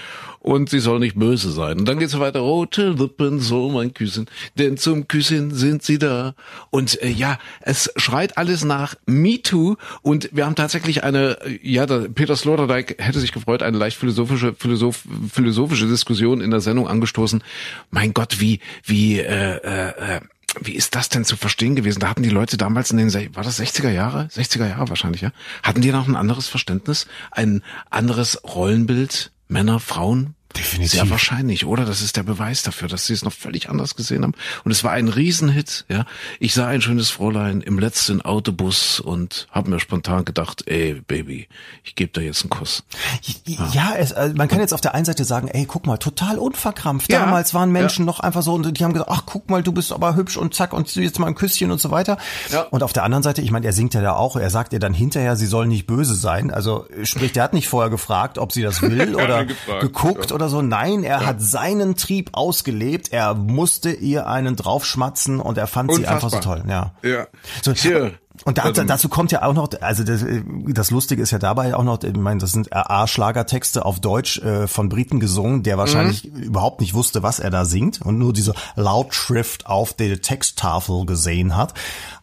[0.42, 1.78] und sie soll nicht böse sein.
[1.78, 4.26] Und dann geht's weiter, rote Lippen soll man küssen,
[4.58, 6.34] denn zum Küssen sind sie da.
[6.70, 11.58] Und äh, ja, es schreit alles nach Me Too und wir haben tatsächlich eine, äh,
[11.62, 16.60] ja, der Peter Sloterdijk hätte sich gefreut, eine leicht philosophische, philosoph, philosophische Diskussion in der
[16.60, 17.42] Sendung angestoßen.
[17.90, 20.20] Mein Gott, wie, wie, äh, äh,
[20.60, 22.00] wie ist das denn zu verstehen gewesen?
[22.00, 24.28] Da hatten die Leute damals in den, war das 60er Jahre?
[24.32, 25.30] 60er Jahre wahrscheinlich, ja?
[25.62, 27.06] Hatten die noch ein anderes Verständnis?
[27.30, 29.30] Ein anderes Rollenbild?
[29.52, 30.34] Männer, Frauen?
[30.56, 30.92] Definitiv.
[30.92, 31.84] Sehr wahrscheinlich, oder?
[31.84, 34.34] Das ist der Beweis dafür, dass sie es noch völlig anders gesehen haben.
[34.64, 36.04] Und es war ein Riesenhit, ja.
[36.40, 41.48] Ich sah ein schönes Fräulein im letzten Autobus und habe mir spontan gedacht, ey, Baby,
[41.84, 42.84] ich gebe dir jetzt einen Kuss.
[43.46, 45.96] Ja, ja es, also man kann jetzt auf der einen Seite sagen, ey, guck mal,
[45.96, 47.10] total unverkrampft.
[47.10, 48.06] Ja, Damals waren Menschen ja.
[48.06, 50.54] noch einfach so und die haben gesagt, ach, guck mal, du bist aber hübsch und
[50.54, 52.18] zack und jetzt mal ein Küsschen und so weiter.
[52.50, 52.62] Ja.
[52.62, 54.78] Und auf der anderen Seite, ich meine, er singt ja da auch, er sagt ihr
[54.78, 56.50] dann hinterher, sie soll nicht böse sein.
[56.50, 59.46] Also sprich, der hat nicht vorher gefragt, ob sie das will oder
[59.80, 60.62] geguckt oder oder so.
[60.62, 61.26] Nein, er ja.
[61.26, 63.12] hat seinen Trieb ausgelebt.
[63.12, 66.20] Er musste ihr einen draufschmatzen und er fand Unfassbar.
[66.20, 66.64] sie einfach so toll.
[66.68, 66.92] Ja.
[67.02, 67.26] Ja.
[67.62, 68.12] So, Hier.
[68.44, 70.24] Und da, also, dazu kommt ja auch noch, also das,
[70.68, 74.66] das Lustige ist ja dabei auch noch, ich meine, das sind A-Schlagertexte auf Deutsch äh,
[74.66, 76.42] von Briten gesungen, der wahrscheinlich mhm.
[76.42, 81.56] überhaupt nicht wusste, was er da singt und nur diese Lautschrift auf der Texttafel gesehen
[81.56, 81.74] hat.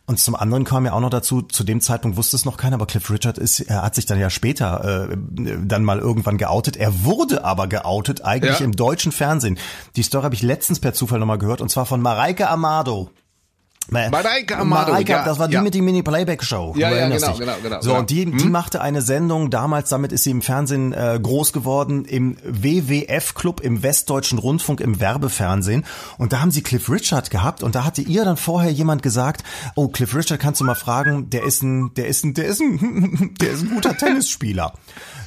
[0.10, 2.78] Und zum anderen kam ja auch noch dazu, zu dem Zeitpunkt wusste es noch keiner,
[2.78, 5.18] aber Cliff Richard ist, er hat sich dann ja später äh,
[5.64, 6.78] dann mal irgendwann geoutet.
[6.78, 8.66] Er wurde aber geoutet, eigentlich ja.
[8.66, 9.60] im deutschen Fernsehen.
[9.98, 13.12] Die Story habe ich letztens per Zufall nochmal gehört, und zwar von Mareike Amado.
[13.92, 15.62] Mareike Amado, Mareike, ja, das war die ja.
[15.62, 16.76] mit die Mini-Playback-Show.
[16.78, 17.82] Ja, ja, genau, genau, genau.
[17.82, 18.38] So, und die, hm?
[18.38, 23.62] die machte eine Sendung, damals, damit ist sie im Fernsehen äh, groß geworden, im WWF-Club,
[23.62, 25.86] im Westdeutschen Rundfunk, im Werbefernsehen.
[26.18, 29.44] Und da haben sie Cliff Richard gehabt und da hatte ihr dann vorher jemand gesagt,
[29.76, 32.62] oh, Cliff Richard kannst du mal fragen, der ist ein, der ist ein, der ist
[32.62, 34.74] ein, der ist ein guter Tennisspieler.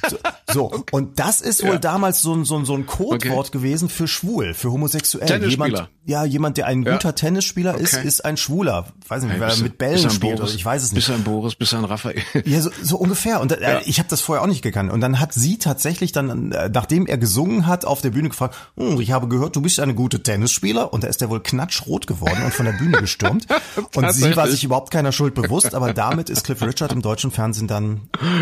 [0.09, 0.17] So,
[0.51, 0.63] so.
[0.73, 0.83] Okay.
[0.91, 1.77] und das ist wohl ja.
[1.77, 3.57] damals so ein, so ein, so ein Codewort okay.
[3.57, 5.45] gewesen für schwul, für homosexuell.
[5.47, 7.83] Jemand, ja, jemand, der ein guter Tennisspieler okay.
[7.83, 8.85] ist, ist ein Schwuler.
[9.07, 11.07] Weiß nicht, hey, wer mit Bällen spielt Boris, oder ich weiß es nicht.
[11.07, 12.21] Bis ein Boris, bis ein Raphael.
[12.45, 13.41] Ja, so, so ungefähr.
[13.41, 13.81] Und äh, ja.
[13.85, 14.91] ich habe das vorher auch nicht gekannt.
[14.91, 18.55] Und dann hat sie tatsächlich dann, äh, nachdem er gesungen hat, auf der Bühne gefragt,
[18.77, 20.93] hm, ich habe gehört, du bist eine gute Tennisspieler.
[20.93, 23.47] Und da ist er wohl knatschrot geworden und von der Bühne gestürmt.
[23.95, 27.31] und sie war sich überhaupt keiner Schuld bewusst, aber damit ist Cliff Richard im deutschen
[27.31, 28.01] Fernsehen dann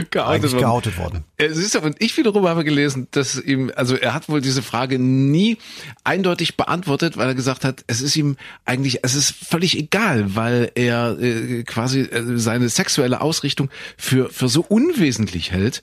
[0.10, 1.24] geoutet, geoutet worden.
[1.38, 5.00] Es ist und ich wiederum habe gelesen, dass ihm, also er hat wohl diese Frage
[5.00, 5.58] nie
[6.04, 8.36] eindeutig beantwortet, weil er gesagt hat, es ist ihm
[8.66, 14.48] eigentlich, es ist völlig egal, weil er äh, quasi äh, seine sexuelle Ausrichtung für, für
[14.48, 15.82] so unwesentlich hält.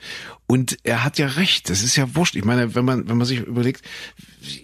[0.50, 2.34] Und er hat ja recht, das ist ja wurscht.
[2.34, 3.82] Ich meine, wenn man, wenn man sich überlegt,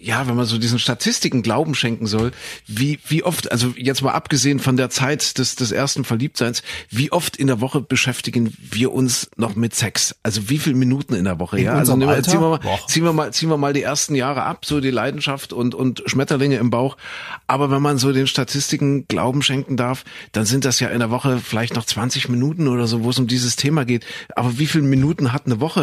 [0.01, 2.31] ja, wenn man so diesen Statistiken Glauben schenken soll,
[2.65, 7.11] wie, wie oft, also jetzt mal abgesehen von der Zeit des, des ersten Verliebtseins, wie
[7.11, 10.15] oft in der Woche beschäftigen wir uns noch mit Sex?
[10.23, 11.59] Also wie viele Minuten in der Woche?
[11.59, 14.15] In ja, also nehmen, ziehen wir mal, ziehen wir mal, ziehen wir mal die ersten
[14.15, 16.97] Jahre ab, so die Leidenschaft und, und Schmetterlinge im Bauch.
[17.45, 21.11] Aber wenn man so den Statistiken Glauben schenken darf, dann sind das ja in der
[21.11, 24.03] Woche vielleicht noch 20 Minuten oder so, wo es um dieses Thema geht.
[24.35, 25.74] Aber wie viele Minuten hat eine Woche?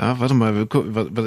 [0.00, 0.66] Ja, warte mal,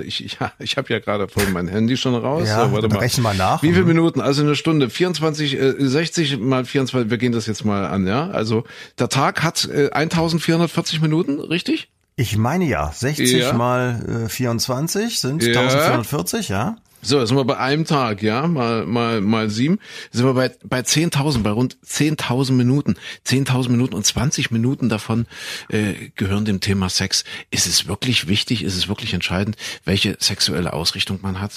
[0.03, 2.47] ich, ich, ich habe ja gerade vorhin mein Handy schon raus.
[2.47, 2.99] Ja, so, warte mal.
[2.99, 3.61] rechnen mal nach.
[3.61, 4.19] Wie viele Minuten?
[4.19, 4.89] Also eine Stunde.
[4.89, 8.29] 24, äh, 60 mal 24, wir gehen das jetzt mal an, ja?
[8.29, 8.63] Also
[8.97, 11.89] der Tag hat äh, 1440 Minuten, richtig?
[12.15, 13.53] Ich meine ja, 60 ja.
[13.53, 15.49] mal äh, 24 sind ja.
[15.49, 16.77] 1440, ja.
[17.05, 19.79] So, jetzt sind wir bei einem Tag, ja, mal, mal, mal sieben,
[20.11, 22.95] sind wir bei, bei 10.000, bei rund 10.000 Minuten.
[23.27, 25.27] 10.000 Minuten und 20 Minuten davon
[25.67, 27.25] äh, gehören dem Thema Sex.
[27.51, 31.51] Ist es wirklich wichtig, ist es wirklich entscheidend, welche sexuelle Ausrichtung man hat?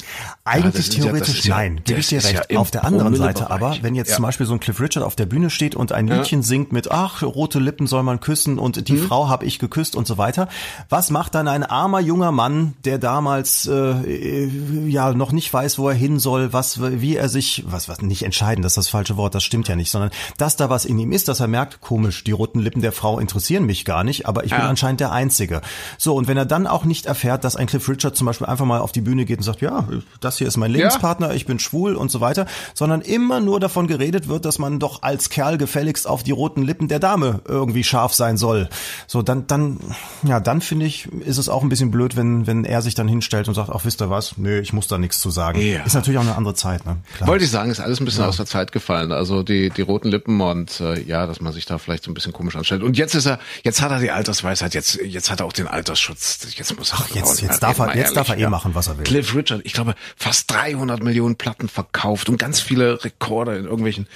[0.45, 2.57] Eigentlich ja, theoretisch ja, nein, gebe ich dir recht.
[2.57, 5.27] Auf der anderen Seite aber, wenn jetzt zum Beispiel so ein Cliff Richard auf der
[5.27, 8.95] Bühne steht und ein Liedchen singt mit, ach, rote Lippen soll man küssen und die
[8.95, 9.07] mhm.
[9.07, 10.49] Frau habe ich geküsst und so weiter,
[10.89, 14.47] was macht dann ein armer junger Mann, der damals äh,
[14.89, 18.25] ja noch nicht weiß, wo er hin soll, was, wie er sich, was, was nicht
[18.25, 20.99] entscheiden, das ist das falsche Wort, das stimmt ja nicht, sondern dass da was in
[20.99, 24.27] ihm ist, dass er merkt, komisch, die roten Lippen der Frau interessieren mich gar nicht,
[24.27, 24.59] aber ich ja.
[24.59, 25.61] bin anscheinend der Einzige.
[25.99, 28.65] So, und wenn er dann auch nicht erfährt, dass ein Cliff Richard zum Beispiel einfach
[28.65, 29.87] mal auf die Bühne geht und sagt, ja,
[30.21, 31.35] das hier ist mein Lebenspartner, ja.
[31.35, 35.03] ich bin schwul und so weiter, sondern immer nur davon geredet wird, dass man doch
[35.03, 38.69] als Kerl gefälligst auf die roten Lippen der Dame irgendwie scharf sein soll.
[39.07, 39.79] So, dann, dann,
[40.23, 43.09] ja, dann finde ich, ist es auch ein bisschen blöd, wenn, wenn er sich dann
[43.09, 45.61] hinstellt und sagt, ach, wisst ihr was, nö, ich muss da nichts zu sagen.
[45.61, 45.83] Ja.
[45.83, 46.99] Ist natürlich auch eine andere Zeit, ne?
[47.17, 47.29] Klar.
[47.29, 48.29] Wollte ich sagen, ist alles ein bisschen ja.
[48.29, 49.11] aus der Zeit gefallen.
[49.11, 52.15] Also die, die roten Lippen und äh, ja, dass man sich da vielleicht so ein
[52.15, 52.83] bisschen komisch anstellt.
[52.83, 55.67] Und jetzt ist er, jetzt hat er die Altersweisheit, jetzt, jetzt hat er auch den
[55.67, 56.47] Altersschutz.
[56.57, 56.99] Jetzt muss er.
[57.01, 59.05] Ach, jetzt, jetzt darf er, jetzt darf er eh machen, was er will.
[59.05, 64.07] Cliff Richard, ich glaube, fast 300 Millionen Platten verkauft und ganz viele Rekorde in irgendwelchen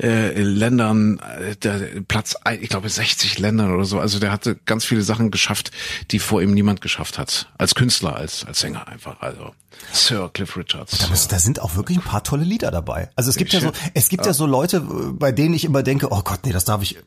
[0.00, 3.98] äh, Ländern, äh, der Platz, ich glaube 60 Ländern oder so.
[3.98, 5.72] Also der hatte ganz viele Sachen geschafft,
[6.12, 7.48] die vor ihm niemand geschafft hat.
[7.58, 9.20] Als Künstler, als, als Sänger einfach.
[9.20, 9.52] Also
[9.92, 10.98] Sir Cliff Richards.
[10.98, 13.10] Da, da sind auch wirklich ein paar tolle Lieder dabei.
[13.16, 16.08] Also es gibt ja so, es gibt ja so Leute, bei denen ich immer denke,
[16.10, 16.98] oh Gott, nee, das darf ich,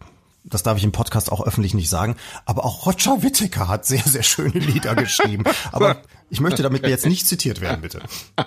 [0.44, 2.16] das darf ich im Podcast auch öffentlich nicht sagen,
[2.46, 5.44] aber auch Roger Whittaker hat sehr, sehr schöne Lieder geschrieben.
[5.72, 5.98] Aber
[6.30, 8.02] ich möchte damit jetzt nicht zitiert werden, bitte.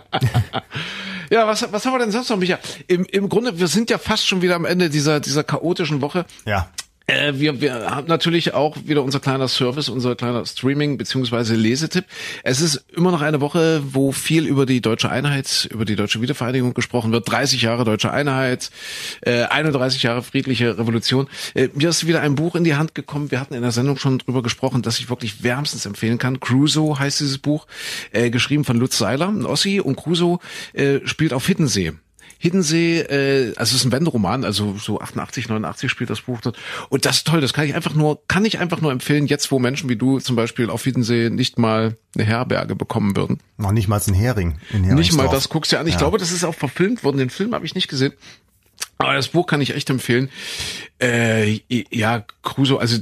[1.31, 2.59] Ja, was, was haben wir denn sonst noch, Micha?
[2.87, 6.25] Im, Im Grunde, wir sind ja fast schon wieder am Ende dieser, dieser chaotischen Woche.
[6.45, 6.69] Ja.
[7.07, 12.05] Äh, wir, wir haben natürlich auch wieder unser kleiner Service, unser kleiner Streaming beziehungsweise Lesetipp.
[12.43, 16.21] Es ist immer noch eine Woche, wo viel über die deutsche Einheit, über die deutsche
[16.21, 17.31] Wiedervereinigung gesprochen wird.
[17.31, 18.71] 30 Jahre deutsche Einheit,
[19.21, 21.29] äh, 31 Jahre friedliche Revolution.
[21.55, 23.31] Äh, mir ist wieder ein Buch in die Hand gekommen.
[23.31, 26.41] Wir hatten in der Sendung schon drüber gesprochen, dass ich wirklich wärmstens empfehlen kann.
[26.41, 27.67] Crusoe heißt dieses Buch,
[28.11, 29.79] äh, geschrieben von Lutz Seiler, ein Ossi.
[29.79, 30.39] Und Crusoe
[30.73, 31.93] äh, spielt auf Hiddensee.
[32.39, 36.57] Hiddensee, äh, also es ist ein Wenderoman, also so 88, 89 spielt das Buch dort.
[36.89, 39.51] Und das ist toll, das kann ich einfach nur, kann ich einfach nur empfehlen, jetzt
[39.51, 43.39] wo Menschen wie du zum Beispiel auf Hiddensee nicht mal eine Herberge bekommen würden.
[43.57, 44.59] Noch nicht mal ein Hering.
[44.72, 45.87] In nicht mal das guckst du ja an.
[45.87, 45.99] Ich ja.
[45.99, 47.18] glaube, das ist auch verfilmt worden.
[47.18, 48.12] Den Film habe ich nicht gesehen.
[48.99, 50.30] Aber das Buch kann ich echt empfehlen.
[50.99, 52.97] Äh, ja, Crusoe, also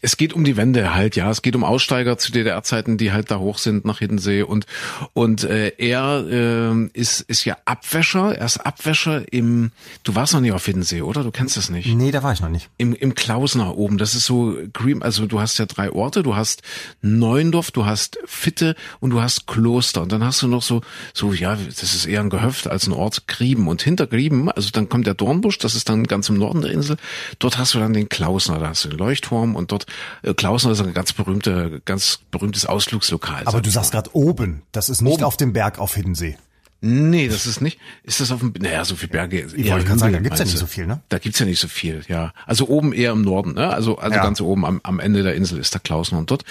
[0.00, 1.28] es geht um die Wende halt, ja.
[1.28, 4.66] Es geht um Aussteiger zu DDR-Zeiten, die halt da hoch sind nach Hiddensee und
[5.12, 8.36] und äh, er äh, ist ist ja Abwäscher.
[8.36, 9.72] Er ist Abwäscher im.
[10.04, 11.24] Du warst noch nie auf Hiddensee, oder?
[11.24, 11.92] Du kennst das nicht?
[11.92, 12.70] Nee, da war ich noch nicht.
[12.76, 13.98] Im im Klausner oben.
[13.98, 15.02] Das ist so Green.
[15.02, 16.22] Also du hast ja drei Orte.
[16.22, 16.62] Du hast
[17.02, 20.02] Neuendorf, du hast Fitte und du hast Kloster.
[20.02, 20.82] Und dann hast du noch so
[21.12, 24.48] so ja, das ist eher ein Gehöft als ein Ort Grieben und hinter Grieben.
[24.48, 25.58] Also dann kommt der Dornbusch.
[25.58, 26.96] Das ist dann ganz im Norden der Insel.
[27.38, 29.86] Dort hast du dann den Klausner, da hast du den Leuchtturm und dort
[30.22, 33.42] äh, Klausner ist ein ganz berühmte, ganz berühmtes Ausflugslokal.
[33.44, 35.24] Aber du sagst gerade oben, das ist nicht oben.
[35.24, 36.36] auf dem Berg auf Hiddensee.
[36.82, 37.78] Nee, das ist nicht.
[38.02, 39.46] Ist das auf dem, naja, so viel Berge.
[39.56, 41.00] Ich wollte gerade sagen, da gibt's ja nicht so viel, ne?
[41.08, 42.34] Da gibt's ja nicht so viel, ja.
[42.44, 43.70] Also oben eher im Norden, ne?
[43.70, 44.22] Also, also ja.
[44.22, 46.44] ganz oben am, am Ende der Insel ist der Klausen und dort,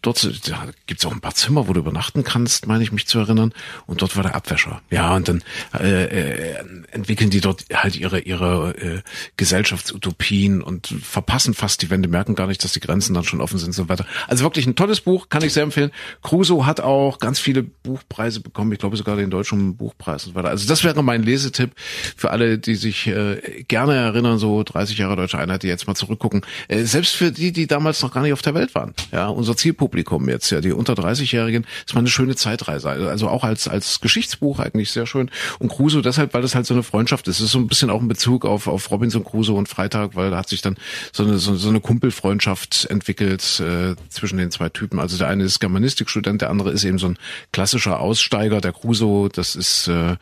[0.00, 3.18] dort da gibt's auch ein paar Zimmer, wo du übernachten kannst, meine ich mich zu
[3.18, 3.52] erinnern.
[3.86, 4.82] Und dort war der Abwäscher.
[4.90, 5.42] Ja, und dann
[5.78, 9.02] äh, äh, entwickeln die dort halt ihre, ihre äh,
[9.36, 13.58] Gesellschaftsutopien und verpassen fast die Wende, merken gar nicht, dass die Grenzen dann schon offen
[13.58, 14.06] sind und so weiter.
[14.28, 15.90] Also wirklich ein tolles Buch, kann ich sehr empfehlen.
[16.22, 20.34] Crusoe hat auch ganz viele Buchpreise bekommen, ich glaube sogar den deutschen Buchpreis und so
[20.34, 20.48] weiter.
[20.48, 21.72] Also das wäre mein Lesetipp
[22.16, 25.94] für alle, die sich äh, gerne erinnern, so 30 Jahre Deutsche Einheit, die jetzt mal
[25.94, 26.42] zurückgucken.
[26.68, 28.94] Äh, selbst für die, die damals noch gar nicht auf der Welt waren.
[29.10, 32.88] Ja, unser Zielpublikum jetzt, ja, die unter 30-Jährigen, ist mal eine schöne Zeitreise.
[32.88, 35.30] Also auch als, als Geschichtsbuch eigentlich sehr schön.
[35.58, 37.38] Und Crusoe deshalb, weil das halt so eine Freundschaft ist.
[37.38, 40.30] Es ist so ein bisschen auch ein Bezug auf, auf Robinson Crusoe und Freitag, weil
[40.30, 40.76] da hat sich dann
[41.12, 44.98] so eine, so, so eine Kumpelfreundschaft entwickelt äh, zwischen den zwei Typen.
[44.98, 47.18] Also der eine ist Germanistikstudent, der andere ist eben so ein
[47.52, 48.60] klassischer Aussteiger.
[48.60, 50.16] Der Crusoe, das ist äh,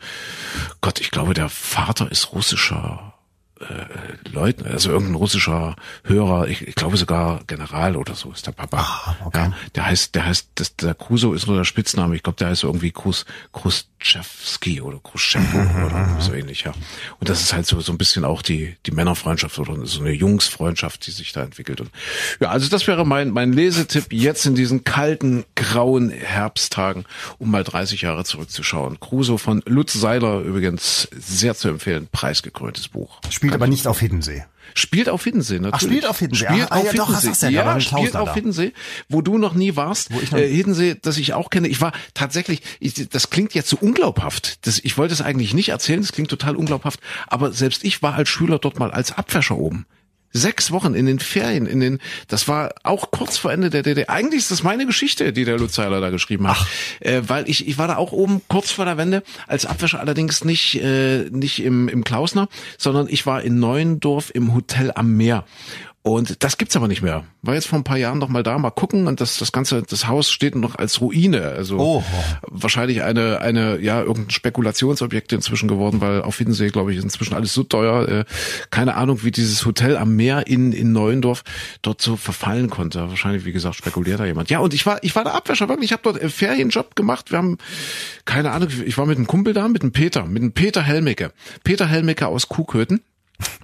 [0.81, 3.10] Gott, ich glaube, der Vater ist russischer
[3.61, 8.51] äh, Leuten, also irgendein russischer Hörer, ich, ich glaube sogar General oder so ist der
[8.51, 8.77] Papa.
[8.79, 9.39] Ah, okay.
[9.39, 12.15] Ja, der heißt, der heißt, das, der Kruso ist nur der Spitzname.
[12.15, 16.21] Ich glaube, der heißt irgendwie Krus, Khrushchevski oder Khrushchevo mhm, oder mhm.
[16.21, 16.71] so ähnlich, ja.
[17.19, 20.11] Und das ist halt so, so ein bisschen auch die, die Männerfreundschaft oder so eine
[20.11, 21.81] Jungsfreundschaft, die sich da entwickelt.
[21.81, 21.91] Und
[22.39, 27.05] ja, also das wäre mein, mein Lesetipp jetzt in diesen kalten, grauen Herbsttagen,
[27.37, 28.99] um mal 30 Jahre zurückzuschauen.
[28.99, 33.19] Crusoe von Lutz Seiler übrigens sehr zu empfehlen, preisgekröntes Buch.
[33.51, 34.45] Spielt aber nicht auf Hiddensee.
[34.73, 35.73] Spielt auf Hiddensee, natürlich.
[35.73, 36.45] Ach, spielt auf Hiddensee.
[36.45, 37.47] Spielt ah, auf ja, doch, Hiddensee.
[37.47, 38.33] du ja, ja, spielt auf da.
[38.33, 38.73] Hiddensee,
[39.09, 40.13] wo du noch nie warst.
[40.13, 41.67] Wo ich noch äh, Hiddensee, das ich auch kenne.
[41.67, 44.65] Ich war tatsächlich, ich, das klingt jetzt so unglaubhaft.
[44.65, 47.01] Das, ich wollte es eigentlich nicht erzählen, das klingt total unglaubhaft.
[47.27, 49.85] Aber selbst ich war als Schüler dort mal als Abwäscher oben.
[50.33, 54.09] Sechs Wochen in den Ferien, in den, das war auch kurz vor Ende der DDR.
[54.09, 56.65] Eigentlich ist das meine Geschichte, die der Lutzeiler da geschrieben hat.
[56.99, 60.43] Äh, weil ich, ich war da auch oben kurz vor der Wende, als Abwäscher allerdings
[60.43, 65.45] nicht, äh, nicht im, im Klausner, sondern ich war in Neuendorf im Hotel am Meer.
[66.03, 67.25] Und das gibt's aber nicht mehr.
[67.43, 69.05] War jetzt vor ein paar Jahren noch mal da, mal gucken.
[69.05, 71.43] Und das, das ganze, das Haus steht noch als Ruine.
[71.43, 72.03] Also oh.
[72.47, 77.35] wahrscheinlich eine, eine, ja, irgendein Spekulationsobjekt inzwischen geworden, weil auf Hiddensee, glaube ich, ist inzwischen
[77.35, 78.09] alles so teuer.
[78.09, 78.25] Äh,
[78.71, 81.43] keine Ahnung, wie dieses Hotel am Meer in, in Neuendorf
[81.83, 83.07] dort so verfallen konnte.
[83.09, 84.49] Wahrscheinlich, wie gesagt, spekuliert da jemand.
[84.49, 85.91] Ja, und ich war, ich war der Abwäscher, wirklich.
[85.91, 87.29] Ich habe dort einen Ferienjob gemacht.
[87.29, 87.59] Wir haben,
[88.25, 91.31] keine Ahnung, ich war mit einem Kumpel da, mit einem Peter, mit einem Peter Helmecke.
[91.63, 93.01] Peter Helmecke aus Kuhköten.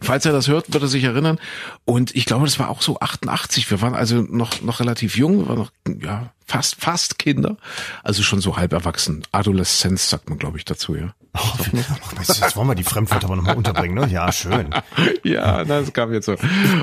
[0.02, 1.40] Falls er das hört, wird er sich erinnern.
[1.86, 3.70] Und ich glaube, das war auch so 88.
[3.70, 5.72] Wir waren also noch, noch relativ jung, waren noch,
[6.02, 7.58] ja, fast, fast Kinder.
[8.04, 9.24] Also schon so halb erwachsen.
[9.32, 11.14] Adoleszenz sagt man, glaube ich, dazu, ja.
[11.34, 11.40] Oh,
[12.20, 14.08] jetzt wollen wir die Fremdwörter aber nochmal unterbringen, ne?
[14.12, 14.74] Ja, schön.
[15.24, 16.36] ja, das kam jetzt so.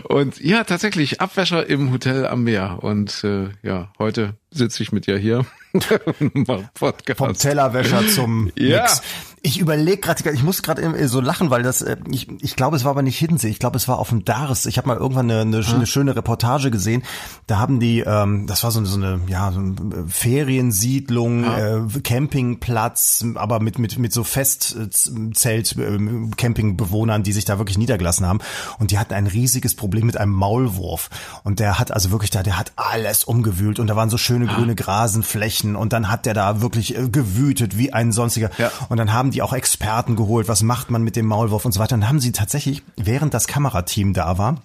[0.04, 2.78] Und ja, tatsächlich, Abwäscher im Hotel am Meer.
[2.82, 5.44] Und äh, ja, heute sitze ich mit dir hier
[6.74, 7.18] Podcast.
[7.18, 8.82] Vom Tellerwäscher zum ja.
[8.82, 9.02] Mix.
[9.46, 12.84] Ich überlege gerade, ich muss gerade so lachen, weil das, äh, ich, ich glaube, es
[12.84, 14.64] war aber nicht Hiddensee, ich glaube, es war auf dem Dars.
[14.64, 17.02] Ich habe mal irgendwann eine, eine, eine, schöne Reportage gesehen.
[17.46, 19.76] Da haben die, ähm, das war so, so eine, ja, so eine
[20.08, 21.76] Feriensiedlung, ja.
[21.76, 25.98] äh, Campingplatz, aber mit mit mit so Festzelt, äh,
[26.38, 28.38] Campingbewohnern, die sich da wirklich niedergelassen haben.
[28.78, 31.10] Und die hatten ein riesiges Problem mit einem Maulwurf.
[31.42, 34.46] Und der hat also wirklich da, der hat alles umgewühlt und da waren so schöne
[34.46, 38.48] grüne Grasenflächen und dann hat der da wirklich äh, gewütet wie ein sonstiger.
[38.56, 38.72] Ja.
[38.88, 41.80] Und dann haben die auch Experten geholt, was macht man mit dem Maulwurf und so
[41.80, 41.94] weiter.
[41.96, 44.62] Und haben sie tatsächlich, während das Kamerateam da war,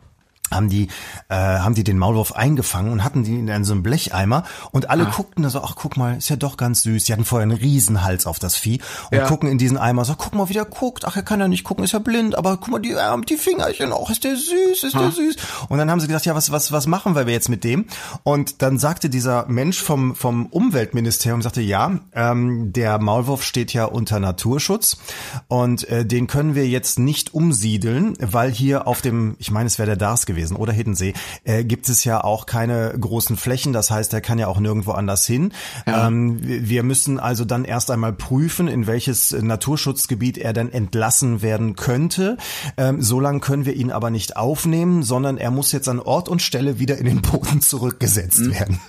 [0.51, 0.87] haben die
[1.29, 5.07] äh, haben die den Maulwurf eingefangen und hatten die in so einem Blecheimer und alle
[5.07, 5.11] ah.
[5.15, 7.57] guckten da so ach guck mal ist ja doch ganz süß die hatten vorher einen
[7.57, 8.81] Riesenhals auf das Vieh
[9.11, 9.25] und ja.
[9.25, 11.63] gucken in diesen Eimer so guck mal wie der guckt ach er kann ja nicht
[11.63, 14.83] gucken ist ja blind aber guck mal die äh, die Fingerchen auch ist der süß
[14.83, 14.99] ist ah.
[14.99, 15.35] der süß
[15.69, 17.85] und dann haben sie gesagt ja was was was machen wir jetzt mit dem
[18.23, 23.85] und dann sagte dieser Mensch vom vom Umweltministerium sagte ja ähm, der Maulwurf steht ja
[23.85, 24.97] unter Naturschutz
[25.47, 29.77] und äh, den können wir jetzt nicht umsiedeln weil hier auf dem ich meine es
[29.77, 31.13] wäre der Dars gewesen gewesen oder Hiddensee,
[31.43, 33.73] äh, gibt es ja auch keine großen Flächen.
[33.73, 35.51] Das heißt, er kann ja auch nirgendwo anders hin.
[35.85, 36.07] Ja.
[36.07, 41.75] Ähm, wir müssen also dann erst einmal prüfen, in welches Naturschutzgebiet er dann entlassen werden
[41.75, 42.37] könnte.
[42.77, 46.29] Ähm, so lange können wir ihn aber nicht aufnehmen, sondern er muss jetzt an Ort
[46.29, 48.53] und Stelle wieder in den Boden zurückgesetzt mhm.
[48.53, 48.79] werden.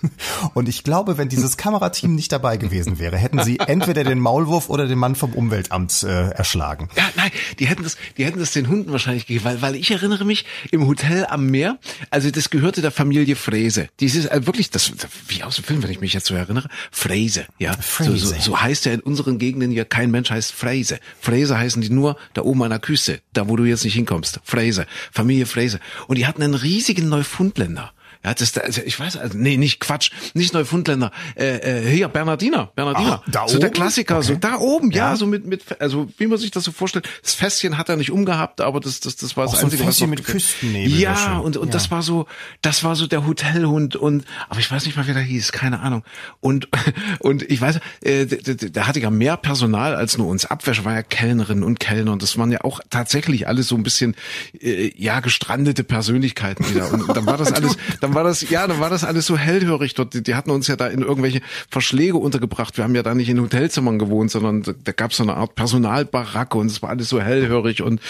[0.54, 4.68] Und ich glaube, wenn dieses Kamerateam nicht dabei gewesen wäre, hätten sie entweder den Maulwurf
[4.68, 6.88] oder den Mann vom Umweltamt äh, erschlagen.
[6.96, 9.90] Ja, nein, die hätten das, die hätten das den Hunden wahrscheinlich gegeben, weil, weil ich
[9.90, 11.78] erinnere mich im Hotel am am Meer.
[12.10, 13.88] Also das gehörte der Familie Fräse.
[13.98, 14.92] Dieses äh, wirklich, das
[15.28, 17.46] wie aus dem Film, wenn ich mich jetzt so erinnere, Fräse.
[17.58, 18.16] Ja, Fräse.
[18.18, 19.84] So, so, so heißt er in unseren Gegenden ja.
[19.84, 21.00] Kein Mensch heißt Fräse.
[21.20, 24.40] Fräse heißen die nur da oben an der Küste, da wo du jetzt nicht hinkommst.
[24.44, 25.80] Fräse, Familie Fräse.
[26.06, 27.92] Und die hatten einen riesigen Neufundländer.
[28.22, 32.70] Ja, das, also ich weiß, also, nee, nicht Quatsch, nicht Neufundländer, äh, äh, hier Bernardiner,
[32.74, 33.60] Bernardiner, Ach, da so oben?
[33.60, 34.26] der Klassiker, okay.
[34.26, 35.10] so da oben, ja.
[35.10, 37.08] ja, so mit mit, also wie man sich das so vorstellt.
[37.22, 39.84] Das Fässchen hat er nicht umgehabt, aber das das das war das Auch einzige, so
[39.84, 40.98] ein Fässchen was mit Küstennebel.
[40.98, 41.72] Ja, und und ja.
[41.72, 42.26] das war so,
[42.60, 45.80] das war so der Hotelhund und, aber ich weiß nicht mal, wie der hieß, keine
[45.80, 46.04] Ahnung.
[46.40, 46.68] Und
[47.20, 50.44] und ich weiß, äh, da hatte ja mehr Personal als nur uns.
[50.44, 53.82] Abwäsche war ja Kellnerin und Kellner und das waren ja auch tatsächlich alles so ein
[53.82, 54.14] bisschen
[54.60, 56.92] äh, ja gestrandete Persönlichkeiten wieder.
[56.92, 57.78] Und, und dann war das alles,
[58.10, 60.14] dann war das, ja, dann war das alles so hellhörig dort.
[60.14, 61.40] Die, die, hatten uns ja da in irgendwelche
[61.70, 62.76] Verschläge untergebracht.
[62.76, 65.34] Wir haben ja da nicht in Hotelzimmern gewohnt, sondern da, da gab es so eine
[65.34, 68.00] Art Personalbaracke und es war alles so hellhörig und,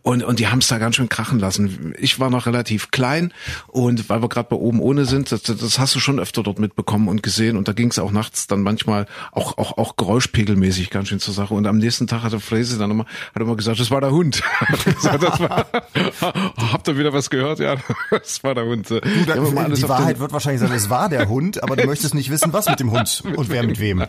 [0.00, 1.94] und, und die haben es da ganz schön krachen lassen.
[1.98, 3.32] Ich war noch relativ klein
[3.66, 6.58] und weil wir gerade bei oben ohne sind, das, das hast du schon öfter dort
[6.58, 10.90] mitbekommen und gesehen und da ging es auch nachts dann manchmal auch, auch, auch geräuschpegelmäßig
[10.90, 11.54] ganz schön zur Sache.
[11.54, 14.12] Und am nächsten Tag hat der Fräse dann immer, hat immer gesagt, das war der
[14.12, 14.42] Hund.
[14.84, 15.66] das war,
[16.72, 17.58] habt ihr wieder was gehört?
[17.58, 17.76] Ja,
[18.10, 18.88] das war der Hund.
[18.90, 22.30] Du, da, die Wahrheit wird wahrscheinlich sein, es war der Hund, aber du möchtest nicht
[22.30, 24.04] wissen, was mit dem Hund und wer mit wem.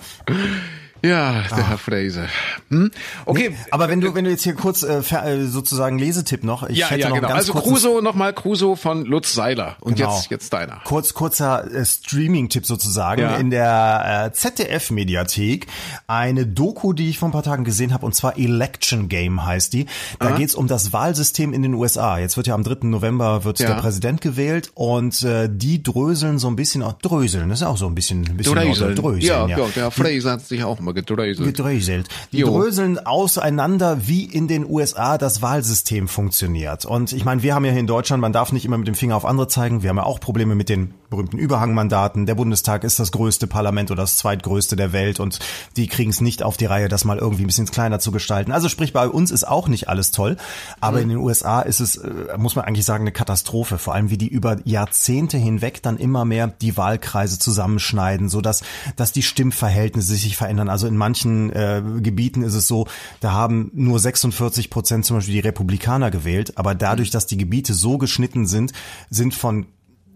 [1.05, 1.69] Ja, der ah.
[1.69, 2.27] Herr Fraser.
[2.69, 2.89] Hm?
[3.25, 3.49] Okay.
[3.49, 6.77] Nee, aber wenn du, wenn du jetzt hier kurz äh, äh sozusagen Lesetipp noch, ich
[6.77, 7.27] ja, hätte ja, noch genau.
[7.27, 9.75] ganz Also Crusoe nochmal Crusoe von Lutz Seiler.
[9.81, 10.15] Und genau.
[10.15, 10.79] jetzt, jetzt deiner.
[10.85, 13.21] Kurz, kurzer äh, Streaming-Tipp sozusagen.
[13.21, 13.35] Ja.
[13.35, 15.67] In der äh, ZDF-Mediathek
[16.07, 19.73] eine Doku, die ich vor ein paar Tagen gesehen habe, und zwar Election Game heißt
[19.73, 19.87] die.
[20.19, 20.37] Da Aha.
[20.37, 22.17] geht's um das Wahlsystem in den USA.
[22.17, 22.87] Jetzt wird ja am 3.
[22.87, 23.67] November wird ja.
[23.67, 27.77] der Präsident gewählt und äh, die dröseln so ein bisschen, auch dröseln, das ist auch
[27.77, 28.95] so ein bisschen, ein bisschen dröseln.
[28.95, 31.55] dröseln ja, ja, der Fraser hat sich auch mal gedröselt.
[31.55, 32.07] Gedröselt.
[32.31, 32.47] Die jo.
[32.47, 36.85] dröseln auseinander, wie in den USA das Wahlsystem funktioniert.
[36.85, 38.95] Und ich meine, wir haben ja hier in Deutschland, man darf nicht immer mit dem
[38.95, 39.83] Finger auf andere zeigen.
[39.83, 42.25] Wir haben ja auch Probleme mit den berühmten Überhangmandaten.
[42.25, 45.37] Der Bundestag ist das größte Parlament oder das zweitgrößte der Welt und
[45.77, 48.51] die kriegen es nicht auf die Reihe, das mal irgendwie ein bisschen kleiner zu gestalten.
[48.51, 50.37] Also sprich, bei uns ist auch nicht alles toll,
[50.81, 51.03] aber mhm.
[51.03, 53.77] in den USA ist es, äh, muss man eigentlich sagen, eine Katastrophe.
[53.77, 58.63] Vor allem, wie die über Jahrzehnte hinweg dann immer mehr die Wahlkreise zusammenschneiden, so dass,
[58.95, 60.67] dass die Stimmverhältnisse sich verändern.
[60.69, 62.87] Also in manchen äh, Gebieten ist es so,
[63.19, 67.73] da haben nur 46 Prozent zum Beispiel die Republikaner gewählt, aber dadurch, dass die Gebiete
[67.73, 68.73] so geschnitten sind,
[69.09, 69.67] sind von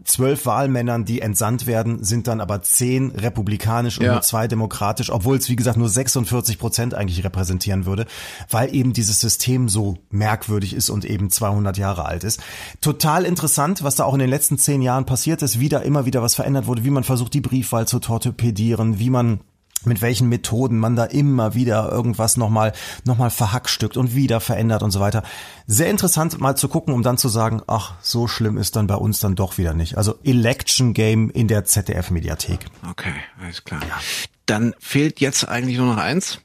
[0.07, 4.13] zwölf Wahlmännern, die entsandt werden, sind dann aber zehn republikanisch und ja.
[4.13, 8.07] nur zwei demokratisch, obwohl es wie gesagt nur 46 Prozent eigentlich repräsentieren würde,
[8.49, 12.41] weil eben dieses System so merkwürdig ist und eben 200 Jahre alt ist.
[12.81, 16.05] Total interessant, was da auch in den letzten zehn Jahren passiert ist, wie da immer
[16.05, 19.41] wieder was verändert wurde, wie man versucht, die Briefwahl zu torpedieren, wie man
[19.85, 22.73] mit welchen Methoden man da immer wieder irgendwas nochmal
[23.05, 25.23] noch mal verhackstückt und wieder verändert und so weiter.
[25.65, 28.95] Sehr interessant mal zu gucken, um dann zu sagen, ach, so schlimm ist dann bei
[28.95, 29.97] uns dann doch wieder nicht.
[29.97, 32.65] Also Election Game in der ZDF Mediathek.
[32.89, 33.81] Okay, alles klar.
[33.81, 33.97] Ja.
[34.47, 36.39] Dann fehlt jetzt eigentlich nur noch eins.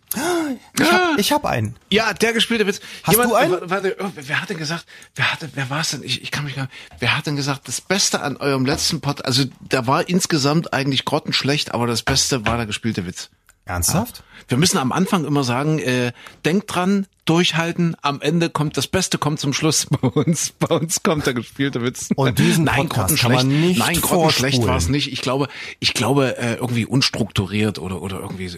[0.79, 1.77] Ich hab, ich hab einen.
[1.91, 2.81] Ja, der gespielte Witz.
[3.03, 3.71] Hast Jemand, du einen?
[3.71, 4.85] Warte, oh, wer hat denn gesagt,
[5.15, 6.03] wer hatte, wer war es denn?
[6.03, 9.25] Ich, ich kann mich gar wer hat denn gesagt, das Beste an eurem letzten Pod,
[9.25, 13.31] also da war insgesamt eigentlich grottenschlecht, aber das Beste war der gespielte Witz.
[13.65, 14.19] Ernsthaft?
[14.19, 14.25] Ja.
[14.49, 16.13] Wir müssen am Anfang immer sagen, äh,
[16.45, 20.53] denkt dran, durchhalten, am Ende kommt das Beste kommt zum Schluss bei uns.
[20.59, 22.11] Bei uns kommt der gespielte Witz.
[22.15, 25.13] Und diesen Nein, Podcast kann man nicht Nein, grottenschlecht war es nicht.
[25.13, 25.49] Ich glaube,
[25.79, 28.51] ich glaube äh, irgendwie unstrukturiert oder oder irgendwie äh,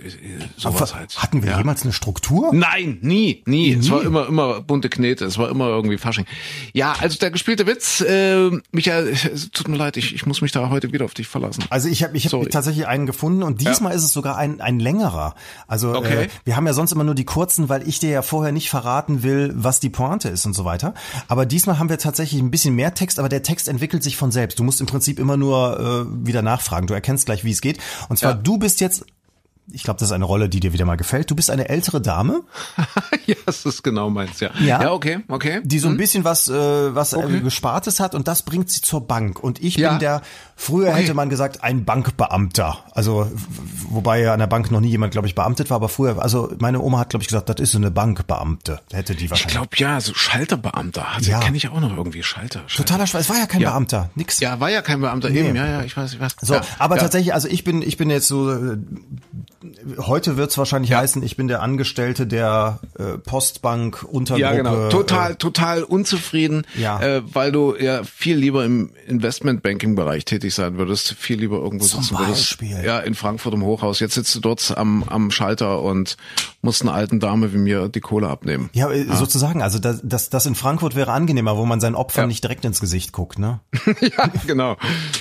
[0.56, 1.22] sowas Aber halt.
[1.22, 1.58] Hatten wir ja.
[1.58, 2.50] jemals eine Struktur?
[2.54, 3.80] Nein, nie, nie, nie.
[3.80, 6.24] Es war immer immer bunte Knete, es war immer irgendwie Fasching.
[6.72, 10.52] Ja, also der gespielte Witz, äh, Michael, es tut mir leid, ich, ich muss mich
[10.52, 11.64] da heute wieder auf dich verlassen.
[11.68, 13.98] Also ich habe ich hab tatsächlich einen gefunden und diesmal ja.
[13.98, 15.34] ist es sogar ein ein längerer.
[15.66, 16.24] Also okay.
[16.24, 18.70] äh, wir haben ja sonst immer nur die kurzen, weil ich dir ja vorher nicht
[18.70, 20.94] verraten will, was die Pointe ist und so weiter.
[21.28, 24.32] Aber diesmal haben wir tatsächlich ein bisschen mehr Text, aber der Text entwickelt sich von
[24.32, 24.58] selbst.
[24.58, 26.86] Du musst im Prinzip immer nur äh, wieder nachfragen.
[26.86, 27.78] Du erkennst gleich, wie es geht.
[28.08, 28.38] Und zwar, ja.
[28.38, 29.04] du bist jetzt
[29.72, 31.30] ich glaube, das ist eine Rolle, die dir wieder mal gefällt.
[31.30, 32.42] Du bist eine ältere Dame.
[33.26, 34.50] ja, das ist genau meins, ja.
[34.60, 35.60] Ja, ja okay, okay.
[35.64, 35.98] Die so ein hm.
[35.98, 37.38] bisschen was, äh, was okay.
[37.38, 39.42] äh, Gespartes hat und das bringt sie zur Bank.
[39.42, 39.90] Und ich ja.
[39.90, 40.22] bin der,
[40.56, 41.02] früher okay.
[41.02, 42.84] hätte man gesagt, ein Bankbeamter.
[42.92, 43.30] Also,
[43.88, 46.52] wobei ja an der Bank noch nie jemand, glaube ich, beamtet war, aber früher, also
[46.58, 48.80] meine Oma hat, glaube ich, gesagt, das ist so eine Bankbeamte.
[48.92, 49.54] Hätte die wahrscheinlich.
[49.54, 51.08] Ich glaube, ja, so Schalterbeamter.
[51.08, 51.40] Also ja.
[51.40, 52.64] kenne ich auch noch irgendwie Schalter.
[52.66, 52.84] Schalter.
[52.84, 53.22] Totaler Schweiß.
[53.22, 53.70] Es war ja kein ja.
[53.70, 54.10] Beamter.
[54.14, 54.40] Nix.
[54.40, 55.30] Ja, war ja kein Beamter.
[55.30, 55.40] Nee.
[55.40, 56.36] Eben, ja, ja, ich weiß, ich weiß.
[56.42, 58.76] So, aber tatsächlich, also ich bin, ich bin jetzt so, äh,
[59.98, 60.98] heute wird es wahrscheinlich ja.
[60.98, 64.40] heißen, ich bin der Angestellte der äh, Postbank Untergruppe.
[64.40, 64.88] Ja, genau.
[64.88, 67.00] Total, äh, total unzufrieden, ja.
[67.00, 72.02] äh, weil du ja viel lieber im Investmentbanking-Bereich tätig sein würdest, viel lieber irgendwo Zum
[72.02, 72.70] sitzen Beispiel.
[72.70, 72.86] würdest.
[72.86, 74.00] Ja, in Frankfurt im Hochhaus.
[74.00, 76.16] Jetzt sitzt du dort am, am Schalter und
[76.62, 78.70] musst einer alten Dame wie mir die Kohle abnehmen.
[78.72, 79.16] Ja, äh, ja.
[79.16, 79.62] sozusagen.
[79.62, 82.28] Also das, das, das in Frankfurt wäre angenehmer, wo man seinen Opfern ja.
[82.28, 83.60] nicht direkt ins Gesicht guckt, ne?
[84.00, 84.76] ja, genau.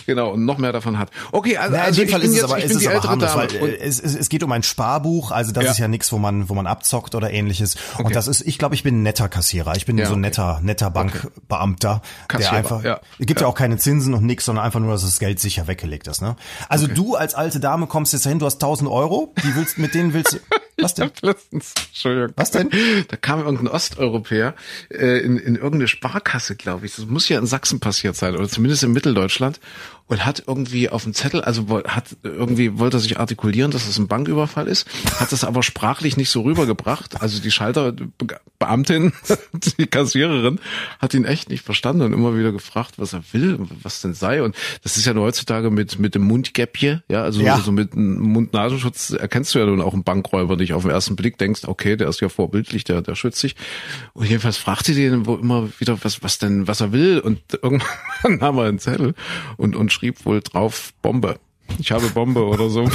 [0.06, 0.32] Genau.
[0.32, 1.10] Und noch mehr davon hat.
[1.32, 3.56] Okay, also, Na, in also dem Fall ist es aber, ist es aber harmlos, weil
[3.56, 5.72] äh, es, es, es geht um ein Sparbuch, also das ja.
[5.72, 7.76] ist ja nichts, wo man, wo man abzockt oder ähnliches.
[7.94, 8.04] Okay.
[8.04, 9.76] Und das ist, ich glaube, ich bin ein netter Kassierer.
[9.76, 12.38] Ich bin ja, so ein netter, netter Bankbeamter, okay.
[12.40, 13.00] der einfach, ja.
[13.20, 13.48] gibt ja.
[13.48, 16.36] auch keine Zinsen und nix, sondern einfach nur, dass das Geld sicher weggelegt ist, ne?
[16.68, 16.96] Also okay.
[16.96, 20.14] du als alte Dame kommst jetzt dahin, du hast 1000 Euro, die willst, mit denen
[20.14, 20.38] willst du,
[20.78, 21.12] was denn?
[21.22, 22.34] letztens, Entschuldigung.
[22.36, 22.70] Was denn?
[23.08, 24.56] Da kam irgendein Osteuropäer
[24.90, 26.96] äh, in, in irgendeine Sparkasse, glaube ich.
[26.96, 29.60] Das muss ja in Sachsen passiert sein oder zumindest in Mitteldeutschland
[30.08, 33.98] und hat irgendwie auf dem Zettel, also hat irgendwie wollte er sich artikulieren, dass es
[33.98, 34.88] ein Banküberfall ist,
[35.20, 37.22] hat das aber sprachlich nicht so rübergebracht.
[37.22, 39.14] Also die Schalterbeamtin,
[39.78, 40.60] die Kassiererin,
[41.00, 44.44] hat ihn echt nicht verstanden und immer wieder gefragt, was er will, was denn sei.
[44.44, 47.58] Und das ist ja nur heutzutage mit mit dem Mundgäppje, ja, also ja.
[47.58, 51.38] so mit Mund-Nasenschutz erkennst du ja nun auch einen Bankräuber nicht auf den ersten Blick
[51.38, 53.56] denkst, okay, der ist ja vorbildlich, der der schützt sich.
[54.14, 57.20] Und jedenfalls fragte sie den immer wieder, was was denn, was er will.
[57.20, 57.88] Und irgendwann
[58.40, 59.14] nahm er einen Zettel
[59.58, 61.40] und und schrieb wohl drauf Bombe
[61.80, 62.90] ich habe Bombe oder so.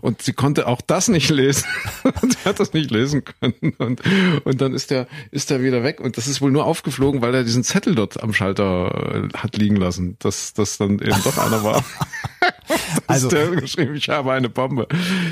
[0.00, 1.64] Und sie konnte auch das nicht lesen.
[2.22, 3.74] sie hat das nicht lesen können.
[3.78, 4.02] Und,
[4.44, 6.00] und dann ist der, ist der wieder weg.
[6.00, 9.56] Und das ist wohl nur aufgeflogen, weil er diesen Zettel dort am Schalter äh, hat
[9.56, 11.84] liegen lassen, dass das dann eben doch einer war.
[13.06, 14.88] also geschrieben, ich habe eine Bombe.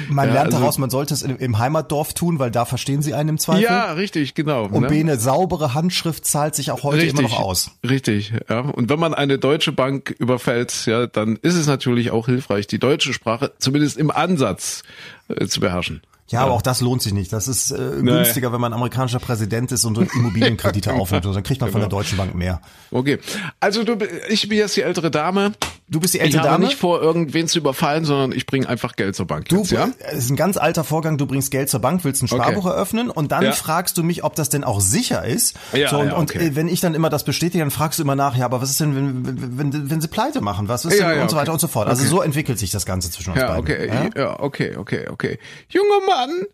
[0.08, 3.14] Man ja, lernt also, daraus, man sollte es im Heimatdorf tun, weil da verstehen sie
[3.14, 3.64] einen im Zweifel.
[3.64, 4.66] Ja, richtig, genau.
[4.66, 4.88] Und ne?
[4.88, 7.70] B, eine saubere Handschrift zahlt sich auch heute richtig, immer noch aus.
[7.88, 8.60] Richtig, ja.
[8.60, 12.78] Und wenn man eine deutsche Bank überfällt, ja, dann ist es natürlich auch hilfreich, die
[12.78, 14.82] deutsche Sprache zumindest im Ansatz
[15.28, 16.02] äh, zu beherrschen.
[16.28, 17.32] Ja, aber auch das lohnt sich nicht.
[17.32, 21.26] Das ist äh, günstiger, wenn man amerikanischer Präsident ist und Immobilienkredite aufnimmt.
[21.26, 21.72] Dann kriegt man genau.
[21.72, 22.00] von der genau.
[22.00, 22.62] Deutschen Bank mehr.
[22.90, 23.18] Okay.
[23.60, 25.52] Also du, ich bin jetzt die ältere Dame.
[25.86, 26.48] Du bist die ältere Dame.
[26.48, 29.48] Ich habe nicht vor, irgendwen zu überfallen, sondern ich bringe einfach Geld zur Bank.
[29.50, 29.90] Du, jetzt, ja?
[29.98, 31.18] Es ist ein ganz alter Vorgang.
[31.18, 32.74] Du bringst Geld zur Bank, willst ein Sparbuch okay.
[32.74, 33.52] eröffnen und dann ja.
[33.52, 35.56] fragst du mich, ob das denn auch sicher ist.
[35.74, 36.38] Ja, so, und, ja, okay.
[36.38, 38.62] und äh, wenn ich dann immer das bestätige, dann fragst du immer nach, ja, aber
[38.62, 40.68] was ist denn, wenn, wenn, wenn, sie pleite machen?
[40.68, 41.20] Was ist denn?
[41.20, 41.86] und so weiter und so fort.
[41.86, 43.62] Also so entwickelt sich das Ganze zwischen uns ja, beiden.
[43.62, 44.10] Okay.
[44.16, 45.38] Ja, okay, okay, okay.
[45.68, 46.46] Junger Mann,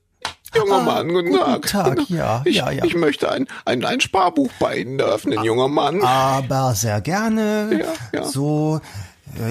[0.57, 1.67] Junger ah, Mann, guten, guten Tag.
[1.67, 2.11] Tag.
[2.11, 2.85] ja, ich, ja, ja.
[2.85, 6.03] Ich möchte ein, ein, ein Sparbuch bei Ihnen eröffnen, junger Mann.
[6.03, 7.69] Aber sehr gerne.
[8.13, 8.27] Ja, ja.
[8.27, 8.81] So,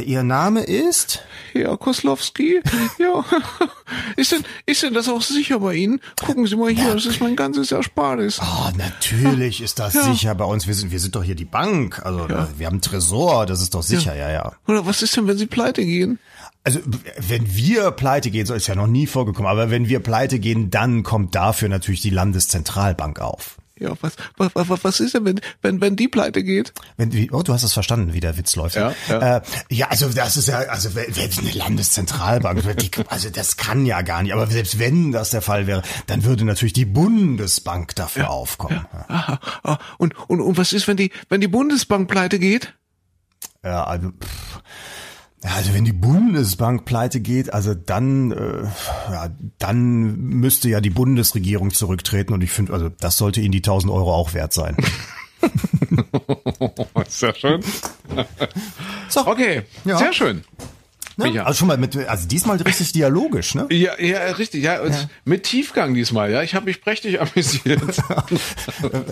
[0.05, 1.23] Ihr Name ist?
[1.53, 2.61] Herr Koslowski.
[2.97, 3.25] ja.
[4.15, 5.99] Ist denn, ist denn das auch sicher bei Ihnen?
[6.23, 6.93] Gucken Sie mal hier, ja.
[6.93, 8.39] das ist mein ganzes Ersparnis.
[8.39, 10.03] Ah, oh, natürlich ist das ja.
[10.03, 10.67] sicher bei uns.
[10.67, 12.05] Wir sind, wir sind doch hier die Bank.
[12.05, 12.47] Also, ja.
[12.57, 14.53] wir haben einen Tresor, das ist doch sicher, ja, ja.
[14.67, 16.19] Oder was ist denn, wenn Sie pleite gehen?
[16.63, 16.79] Also
[17.27, 20.69] wenn wir pleite gehen, so ist ja noch nie vorgekommen, aber wenn wir pleite gehen,
[20.69, 23.57] dann kommt dafür natürlich die Landeszentralbank auf.
[23.79, 26.73] Ja, was, was, was, was ist denn, wenn, wenn, wenn die pleite geht?
[26.97, 28.75] Wenn, oh, du hast es verstanden, wie der Witz läuft.
[28.75, 29.37] Ja, ja.
[29.37, 33.85] Äh, ja also das ist ja, also wenn wenn eine Landeszentralbank, die, also das kann
[33.85, 34.33] ja gar nicht.
[34.33, 38.85] Aber selbst wenn das der Fall wäre, dann würde natürlich die Bundesbank dafür aufkommen.
[38.91, 39.05] Ja.
[39.07, 42.73] Aha, ah, und, und, und was ist, wenn die, wenn die Bundesbank pleite geht?
[43.63, 44.61] Ja, also, pff.
[45.43, 48.63] Ja, also wenn die Bundesbank pleite geht, also dann, äh,
[49.11, 53.59] ja, dann müsste ja die Bundesregierung zurücktreten und ich finde, also das sollte ihnen die
[53.59, 54.75] 1000 Euro auch wert sein.
[57.07, 57.61] Sehr schön.
[59.09, 59.25] So.
[59.25, 59.97] Okay, ja.
[59.97, 60.43] sehr schön.
[61.17, 61.43] Ne?
[61.43, 63.67] Also schon mal mit, also diesmal richtig dialogisch, ne?
[63.71, 65.09] Ja, ja, richtig, ja, ja.
[65.25, 66.43] mit Tiefgang diesmal, ja.
[66.43, 67.81] Ich habe mich prächtig amüsiert.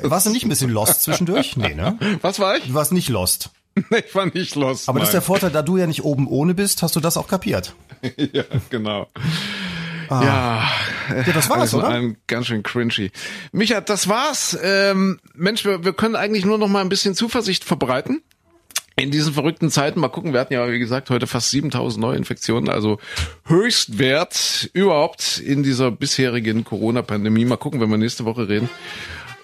[0.03, 1.57] warst du nicht ein bisschen lost zwischendurch?
[1.57, 1.97] Nee, ne?
[2.21, 2.65] Was war ich?
[2.65, 3.49] Du warst nicht lost.
[4.05, 4.87] ich war nicht los.
[4.87, 7.17] Aber das ist der Vorteil, da du ja nicht oben ohne bist, hast du das
[7.17, 7.73] auch kapiert.
[8.33, 9.07] ja, genau.
[10.09, 10.23] Ah.
[10.23, 11.89] Ja, ja, das war's, also oder?
[11.89, 13.11] Ein ganz schön cringy.
[13.51, 14.57] Micha, das war's.
[14.61, 18.21] Ähm, Mensch, wir, wir können eigentlich nur noch mal ein bisschen Zuversicht verbreiten.
[18.99, 22.67] In diesen verrückten Zeiten, mal gucken, wir hatten ja, wie gesagt, heute fast 7000 Neuinfektionen,
[22.67, 22.97] also
[23.45, 27.45] Höchstwert überhaupt in dieser bisherigen Corona-Pandemie.
[27.45, 28.69] Mal gucken, wenn wir nächste Woche reden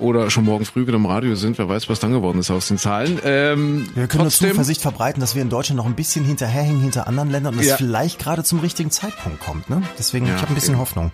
[0.04, 1.58] oder schon morgen früh wieder im Radio sind.
[1.58, 3.20] Wer weiß, was dann geworden ist aus den Zahlen.
[3.24, 6.82] Ähm, wir können trotzdem, nur Zuversicht verbreiten, dass wir in Deutschland noch ein bisschen hinterherhängen
[6.82, 7.78] hinter anderen Ländern und es ja.
[7.78, 9.70] vielleicht gerade zum richtigen Zeitpunkt kommt.
[9.70, 9.82] Ne?
[9.98, 10.82] Deswegen, ja, ich habe ein bisschen okay.
[10.82, 11.12] Hoffnung.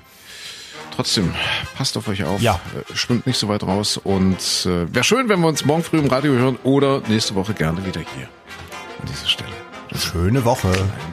[0.96, 1.34] Trotzdem,
[1.78, 2.42] passt auf euch auf.
[2.42, 2.60] Ja.
[2.76, 3.98] Äh, schwimmt nicht so weit raus.
[3.98, 7.54] Und äh, wäre schön, wenn wir uns morgen früh im Radio hören oder nächste Woche
[7.54, 8.28] gerne wieder hier
[9.00, 9.54] an dieser Stelle.
[9.96, 10.72] Schöne Woche.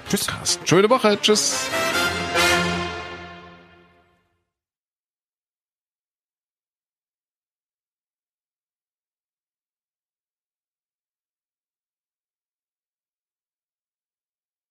[0.09, 0.27] Tschüss.
[0.65, 1.19] Schöne Woche.
[1.21, 1.69] Tschüss.